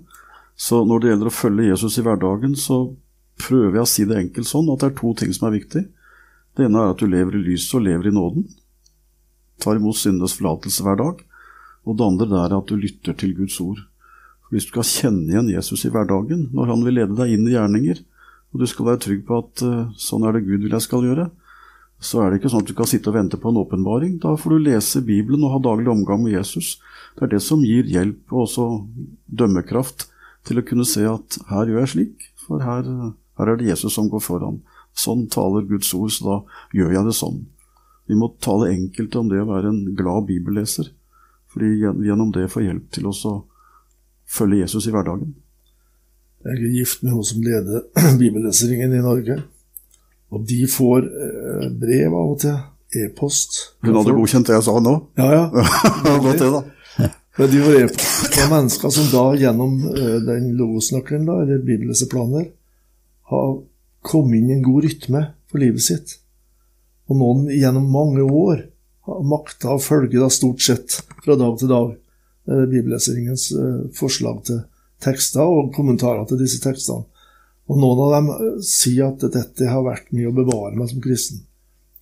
Så 0.55 0.83
når 0.87 1.01
det 1.01 1.09
gjelder 1.11 1.31
å 1.31 1.35
følge 1.35 1.69
Jesus 1.69 1.97
i 1.99 2.03
hverdagen, 2.05 2.55
så 2.59 2.77
prøver 3.41 3.79
jeg 3.79 3.85
å 3.85 3.89
si 3.89 4.05
det 4.07 4.19
enkelt 4.19 4.49
sånn 4.49 4.69
at 4.73 4.81
det 4.81 4.91
er 4.91 4.99
to 4.99 5.13
ting 5.19 5.33
som 5.35 5.49
er 5.49 5.57
viktig. 5.57 5.83
Det 6.55 6.67
ene 6.67 6.81
er 6.81 6.93
at 6.93 7.01
du 7.01 7.09
lever 7.11 7.37
i 7.37 7.43
lyset 7.49 7.77
og 7.79 7.85
lever 7.85 8.09
i 8.09 8.15
nåden. 8.15 8.47
Tar 9.61 9.79
imot 9.79 9.99
syndenes 9.99 10.35
forlatelse 10.37 10.85
hver 10.85 10.99
dag. 11.01 11.21
Og 11.85 11.97
det 11.97 12.07
andre 12.07 12.41
er 12.45 12.55
at 12.57 12.69
du 12.71 12.79
lytter 12.79 13.15
til 13.17 13.35
Guds 13.37 13.59
ord. 13.61 13.81
Hvis 14.51 14.67
du 14.67 14.73
skal 14.73 14.87
kjenne 14.87 15.29
igjen 15.29 15.49
Jesus 15.51 15.85
i 15.85 15.91
hverdagen, 15.93 16.49
når 16.55 16.69
han 16.71 16.85
vil 16.85 16.99
lede 16.99 17.17
deg 17.17 17.33
inn 17.33 17.47
i 17.49 17.55
gjerninger, 17.55 18.01
og 18.53 18.61
du 18.61 18.67
skal 18.69 18.87
være 18.87 19.01
trygg 19.03 19.25
på 19.27 19.39
at 19.41 19.63
uh, 19.65 19.89
sånn 19.99 20.23
er 20.23 20.37
det 20.37 20.45
Gud 20.45 20.63
vil 20.63 20.75
jeg 20.77 20.85
skal 20.85 21.03
gjøre, 21.03 21.27
så 21.99 22.21
er 22.21 22.31
det 22.31 22.39
ikke 22.39 22.51
sånn 22.53 22.63
at 22.63 22.69
du 22.69 22.75
kan 22.77 22.89
sitte 22.89 23.09
og 23.11 23.17
vente 23.17 23.39
på 23.41 23.49
en 23.51 23.59
åpenbaring. 23.59 24.17
Da 24.23 24.35
får 24.39 24.55
du 24.55 24.65
lese 24.67 25.01
Bibelen 25.05 25.43
og 25.47 25.55
ha 25.55 25.61
daglig 25.63 25.89
omgang 25.91 26.21
med 26.23 26.35
Jesus. 26.35 26.75
Det 27.15 27.25
er 27.25 27.33
det 27.35 27.41
som 27.43 27.63
gir 27.65 27.87
hjelp 27.89 28.31
og 28.33 28.45
også 28.45 28.67
dømmekraft 29.27 30.07
til 30.45 30.61
å 30.61 30.65
kunne 30.67 30.85
se 30.87 31.05
at 31.09 31.39
her 31.49 31.71
gjør 31.71 31.81
jeg 31.81 31.93
slik, 31.93 32.27
for 32.45 32.61
her, 32.61 32.85
her 33.39 33.51
er 33.51 33.59
det 33.59 33.69
Jesus 33.69 33.95
som 33.97 34.09
går 34.11 34.23
foran. 34.23 34.61
Sånn 34.95 35.25
taler 35.31 35.67
Guds 35.67 35.91
ord, 35.97 36.11
så 36.15 36.27
da 36.27 36.37
gjør 36.77 36.93
jeg 36.95 37.07
det 37.07 37.15
sånn. 37.17 37.41
Vi 38.05 38.17
må 38.17 38.29
tale 38.43 38.71
enkelt 38.71 39.15
om 39.19 39.31
det 39.31 39.41
å 39.41 39.49
være 39.49 39.71
en 39.71 39.81
glad 39.97 40.27
bibelleser, 40.29 40.91
fordi 41.51 41.73
gjennom 41.81 42.31
det 42.35 42.47
får 42.53 42.67
hjelp 42.67 42.93
til 42.95 43.09
oss 43.09 43.23
å 43.27 43.39
følge 44.29 44.61
Jesus 44.63 44.87
i 44.87 44.93
hverdagen. 44.93 45.33
Jeg 46.45 46.61
er 46.61 46.77
gift 46.77 47.03
med 47.03 47.15
hun 47.15 47.25
som 47.25 47.41
leder 47.41 47.85
bibelleseringen 48.21 48.93
i 48.93 49.03
Norge. 49.03 49.39
Og 50.33 50.45
de 50.45 50.61
får 50.69 51.05
eh, 51.05 51.67
brev 51.79 52.13
av 52.13 52.33
og 52.35 52.39
til. 52.43 52.55
E-post. 52.95 53.57
Hun 53.83 53.97
hadde 53.97 54.13
godkjent 54.15 54.47
det 54.47 54.53
jeg 54.55 54.65
sa 54.67 54.75
nå? 54.79 54.93
Ja, 55.19 55.25
ja. 55.33 55.45
Godt 56.23 56.39
det, 56.39 56.51
da. 56.53 56.61
Men 57.39 57.49
de 57.51 57.63
får 57.65 57.79
e-post 57.81 58.29
fra 58.37 58.45
mennesker 58.53 58.93
som 58.93 59.09
da 59.11 59.23
gjennom 59.41 59.73
eh, 59.89 60.19
den 60.23 60.53
logosnøkkelen, 60.59 61.25
eller 61.33 61.65
bibelleseplaner, 61.65 62.45
har 63.31 63.57
kommet 64.05 64.39
inn 64.39 64.51
i 64.51 64.55
en 64.57 64.65
god 64.65 64.85
rytme 64.85 65.21
for 65.49 65.61
livet 65.61 65.85
sitt. 65.85 66.17
Og 67.09 67.19
noen 67.19 67.49
gjennom 67.53 67.87
mange 67.91 68.25
år 68.25 68.65
har 69.05 69.25
makta 69.29 69.75
å 69.75 69.81
følge 69.81 70.21
da 70.21 70.29
stort 70.33 70.63
sett 70.65 70.99
fra 71.23 71.37
dag 71.37 71.57
til 71.59 71.71
dag 71.71 71.91
eh, 71.93 72.63
bibelleseringens 72.69 73.49
forslag 73.97 74.41
til 74.47 74.63
tekster 75.03 75.45
og 75.45 75.73
kommentarer 75.75 76.25
til 76.29 76.41
disse 76.41 76.61
tekstene. 76.63 77.05
Og 77.65 77.81
noen 77.81 78.01
av 78.05 78.15
dem 78.17 78.31
eh, 78.35 78.63
sier 78.65 79.11
at 79.11 79.25
dette 79.33 79.69
har 79.69 79.85
vært 79.85 80.13
mye 80.13 80.31
å 80.31 80.37
bevare 80.37 80.73
meg 80.77 80.89
som 80.93 81.03
kristen. 81.03 81.45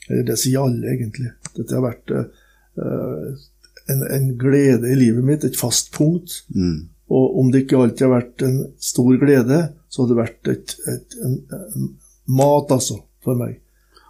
Det 0.04 0.36
sier 0.40 0.66
alle, 0.66 0.92
egentlig. 0.92 1.30
Dette 1.56 1.78
har 1.78 1.86
vært 1.86 2.12
en, 3.88 4.02
en, 4.04 4.26
glede 4.36 4.90
i 4.92 4.98
livet 5.00 5.24
mitt, 5.24 5.46
et 5.48 5.56
fast 5.56 5.94
punkt. 5.96 6.42
Mm. 6.52 6.90
Og 7.14 7.40
om 7.40 7.52
det 7.54 7.66
ikke 7.66 7.82
alltid 7.82 8.08
har 8.08 8.16
vært 8.16 8.46
en 8.48 8.62
stor 8.82 9.18
glede, 9.22 9.60
så 9.92 10.04
har 10.04 10.10
det 10.10 10.18
vært 10.18 10.50
et, 10.54 10.76
et, 10.90 11.18
en, 11.26 11.36
en 11.54 11.92
mat, 12.40 12.72
altså, 12.74 13.04
for 13.24 13.38
meg. 13.38 13.60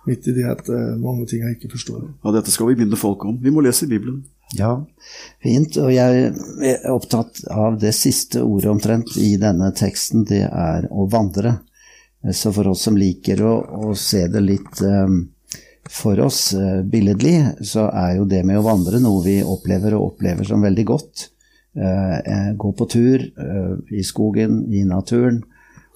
Midt 0.07 0.27
i 0.27 0.35
det 0.35 0.45
at 0.47 0.69
uh, 0.71 0.95
mange 0.99 1.25
ting 1.27 1.43
jeg 1.45 1.57
ikke 1.57 1.73
forstår. 1.75 2.05
Ja, 2.23 2.35
Dette 2.35 2.51
skal 2.51 2.69
vi 2.69 2.77
begynne 2.79 2.99
folk 2.99 3.23
om. 3.27 3.37
Vi 3.43 3.51
må 3.53 3.63
lese 3.63 3.87
Bibelen. 3.91 4.21
Ja, 4.53 4.75
fint. 5.41 5.77
Og 5.81 5.91
jeg 5.93 6.31
er 6.69 6.89
opptatt 6.91 7.43
av 7.51 7.79
det 7.81 7.93
siste 7.97 8.43
ordet 8.43 8.71
omtrent 8.71 9.15
i 9.17 9.33
denne 9.41 9.71
teksten. 9.75 10.25
Det 10.29 10.43
er 10.47 10.89
å 10.91 11.07
vandre. 11.11 11.57
Så 12.31 12.53
for 12.55 12.69
oss 12.71 12.85
som 12.87 12.99
liker 12.99 13.41
å, 13.43 13.53
å 13.89 13.95
se 13.99 14.25
det 14.31 14.43
litt 14.43 14.83
um, 14.83 15.25
for 15.91 16.19
oss 16.23 16.53
uh, 16.55 16.83
billedlig, 16.87 17.37
så 17.67 17.89
er 17.89 18.17
jo 18.19 18.27
det 18.29 18.43
med 18.47 18.59
å 18.59 18.65
vandre 18.67 19.01
noe 19.03 19.23
vi 19.25 19.39
opplever 19.43 19.97
og 19.97 20.13
opplever 20.13 20.47
som 20.47 20.63
veldig 20.63 20.85
godt. 20.87 21.27
Uh, 21.73 22.53
gå 22.53 22.69
på 22.77 22.85
tur 22.85 23.23
uh, 23.39 23.77
i 23.89 24.03
skogen, 24.05 24.63
i 24.73 24.83
naturen. 24.85 25.41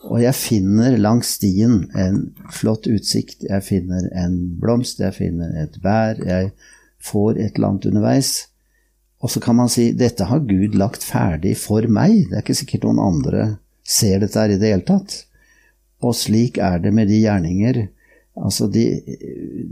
Og 0.08 0.22
jeg 0.22 0.38
finner 0.38 0.98
langs 0.98 1.36
stien 1.38 1.84
en 1.98 2.22
flott 2.54 2.88
utsikt. 2.90 3.44
Jeg 3.50 3.66
finner 3.66 4.08
en 4.18 4.38
blomst, 4.62 5.02
jeg 5.04 5.16
finner 5.18 5.54
et 5.63 5.78
bær. 5.84 6.22
jeg 6.24 6.52
får 7.04 7.38
et 7.38 7.56
eller 7.56 7.68
annet 7.68 7.90
underveis. 7.92 8.32
Og 9.22 9.32
så 9.34 9.42
kan 9.42 9.58
man 9.58 9.70
si 9.70 9.90
dette 9.98 10.28
har 10.30 10.46
Gud 10.46 10.78
lagt 10.78 11.06
ferdig 11.06 11.56
for 11.58 11.86
meg. 11.90 12.28
Det 12.30 12.38
er 12.38 12.46
ikke 12.46 12.62
sikkert 12.62 12.86
noen 12.86 13.02
andre 13.02 13.48
ser 13.88 14.22
dette 14.22 14.40
her 14.40 14.54
i 14.54 14.60
det 14.62 14.74
hele 14.74 14.86
tatt. 14.88 15.22
Og 16.06 16.13
slik 16.16 16.60
er 16.62 16.82
det 16.84 16.94
med 16.94 17.10
de 17.10 17.22
gjerninger. 17.24 17.80
Altså, 18.38 18.68
de, 18.70 18.84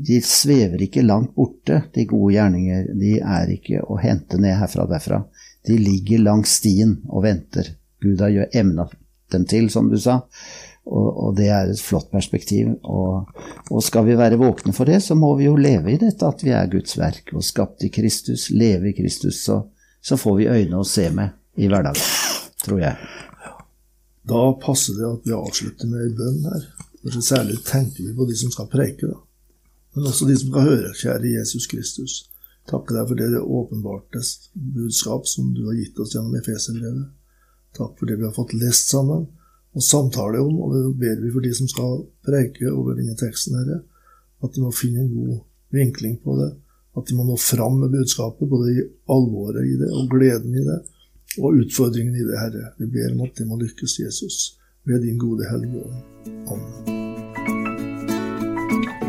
de 0.08 0.18
svever 0.26 0.82
ikke 0.88 1.06
langt 1.06 1.36
borte, 1.38 1.84
de 1.94 2.08
gode 2.10 2.34
gjerninger. 2.34 2.88
De 2.98 3.20
er 3.22 3.52
ikke 3.54 3.84
å 3.86 4.00
hente 4.02 4.40
ned 4.42 4.58
herfra 4.58 4.88
og 4.88 4.96
derfra. 4.96 5.22
De 5.68 5.78
ligger 5.80 6.24
langs 6.24 6.60
stien 6.60 7.00
og 7.10 7.26
venter. 7.26 7.74
Gud 8.04 8.22
har 8.22 8.48
emna 8.54 8.88
dem 9.34 9.46
til, 9.50 9.70
som 9.74 9.90
du 9.90 9.98
sa. 10.02 10.22
Og, 10.86 11.08
og, 11.10 11.30
det 11.38 11.48
er 11.50 11.72
et 11.72 11.82
flott 11.82 12.12
perspektiv. 12.14 12.76
Og, 12.84 13.32
og, 13.72 13.80
skal 13.84 14.06
vi 14.06 14.18
være 14.18 14.38
våkne 14.38 14.74
for 14.76 14.86
det, 14.86 15.02
så 15.02 15.18
må 15.18 15.34
vi 15.40 15.48
jo 15.48 15.56
leve 15.58 15.96
i 15.96 16.00
dette 16.02 16.28
at 16.28 16.44
vi 16.46 16.54
er 16.54 16.70
Guds 16.70 16.98
verk 17.02 17.34
og 17.34 17.46
skapt 17.46 17.88
i 17.88 17.90
Kristus. 17.94 18.52
Leve 18.54 18.92
i 18.92 18.98
Kristus. 18.98 19.42
Så, 19.48 19.64
så 20.06 20.18
får 20.22 20.38
vi 20.42 20.52
øyne 20.52 20.82
å 20.82 20.88
se 20.88 21.10
med 21.10 21.34
i 21.58 21.70
hverdagen, 21.72 22.06
tror 22.62 22.84
jeg. 22.84 23.12
Da 24.26 24.46
passer 24.62 24.98
det 24.98 25.10
at 25.10 25.26
vi 25.26 25.34
avslutter 25.38 25.90
med 25.90 26.06
ei 26.06 26.14
bønn 26.18 26.46
her. 26.52 26.70
For 27.06 27.22
særlig 27.22 27.60
tenker 27.66 28.02
vi 28.02 28.14
på 28.18 28.26
de 28.30 28.38
som 28.38 28.54
skal 28.54 28.70
preike, 28.70 29.10
da. 29.10 29.20
Men 29.96 30.10
også 30.10 30.28
de 30.28 30.38
som 30.38 30.50
skal 30.52 30.70
høre. 30.70 30.94
Kjære 30.98 31.34
Jesus 31.38 31.68
Kristus. 31.72 32.16
Takke 32.66 32.96
deg 32.96 33.10
for 33.10 33.20
det 33.20 33.42
åpenbarte 33.42 34.22
budskap 34.54 35.28
som 35.30 35.52
du 35.54 35.66
har 35.68 35.78
gitt 35.78 36.00
oss 36.02 36.16
gjennom 36.16 36.34
Efeserbrevet. 36.40 37.12
Takk 37.78 38.00
for 38.00 38.10
det 38.10 38.18
vi 38.18 38.26
har 38.26 38.34
fått 38.34 38.56
lest 38.58 38.90
sammen 38.90 39.28
og 39.76 39.84
samtale 39.84 40.40
om, 40.40 40.56
og 40.64 40.74
det 40.74 40.84
ber 41.02 41.20
vi 41.22 41.34
for 41.34 41.44
de 41.44 41.52
som 41.54 41.68
skal 41.70 42.06
preike 42.26 42.72
over 42.72 42.96
denne 42.96 43.16
teksten, 43.20 43.58
Herre, 43.60 43.82
at 44.42 44.56
de 44.56 44.64
må 44.64 44.72
finne 44.74 45.04
en 45.04 45.12
god 45.12 45.42
vinkling 45.76 46.16
på 46.24 46.38
det. 46.40 46.52
At 46.96 47.10
de 47.10 47.18
må 47.18 47.26
nå 47.28 47.36
fram 47.36 47.82
med 47.82 47.92
budskapet, 47.92 48.48
både 48.48 48.72
i 48.72 48.86
alvoret 49.12 49.68
i 49.68 49.76
det 49.82 49.92
og 49.92 50.08
gleden 50.16 50.56
i 50.56 50.64
det, 50.64 50.80
og 51.42 51.60
utfordringen 51.60 52.16
i 52.16 52.24
det, 52.24 52.40
Herre. 52.40 52.72
Vi 52.80 52.88
ber 52.88 53.12
om 53.12 53.26
at 53.28 53.36
de 53.36 53.50
må 53.52 53.60
lykkes, 53.60 54.00
Jesus, 54.00 54.56
ved 54.88 55.04
din 55.04 55.20
gode 55.20 55.44
Hellige 55.52 55.84
Amen. 56.48 56.92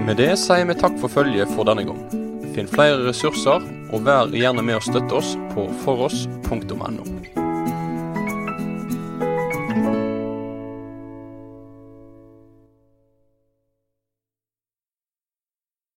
Med 0.06 0.18
det 0.18 0.34
sier 0.42 0.66
vi 0.66 0.80
takk 0.82 0.98
for 0.98 1.10
følget 1.10 1.54
for 1.54 1.66
denne 1.66 1.86
gang. 1.86 2.25
Finn 2.56 2.70
flere 2.72 3.02
ressurser, 3.04 3.60
og 3.92 4.06
vær 4.06 4.32
gjerne 4.32 4.64
med 4.64 4.78
å 4.78 4.84
støtte 4.86 5.18
oss 5.18 5.34
på 5.52 5.68
foross.no. 5.82 7.15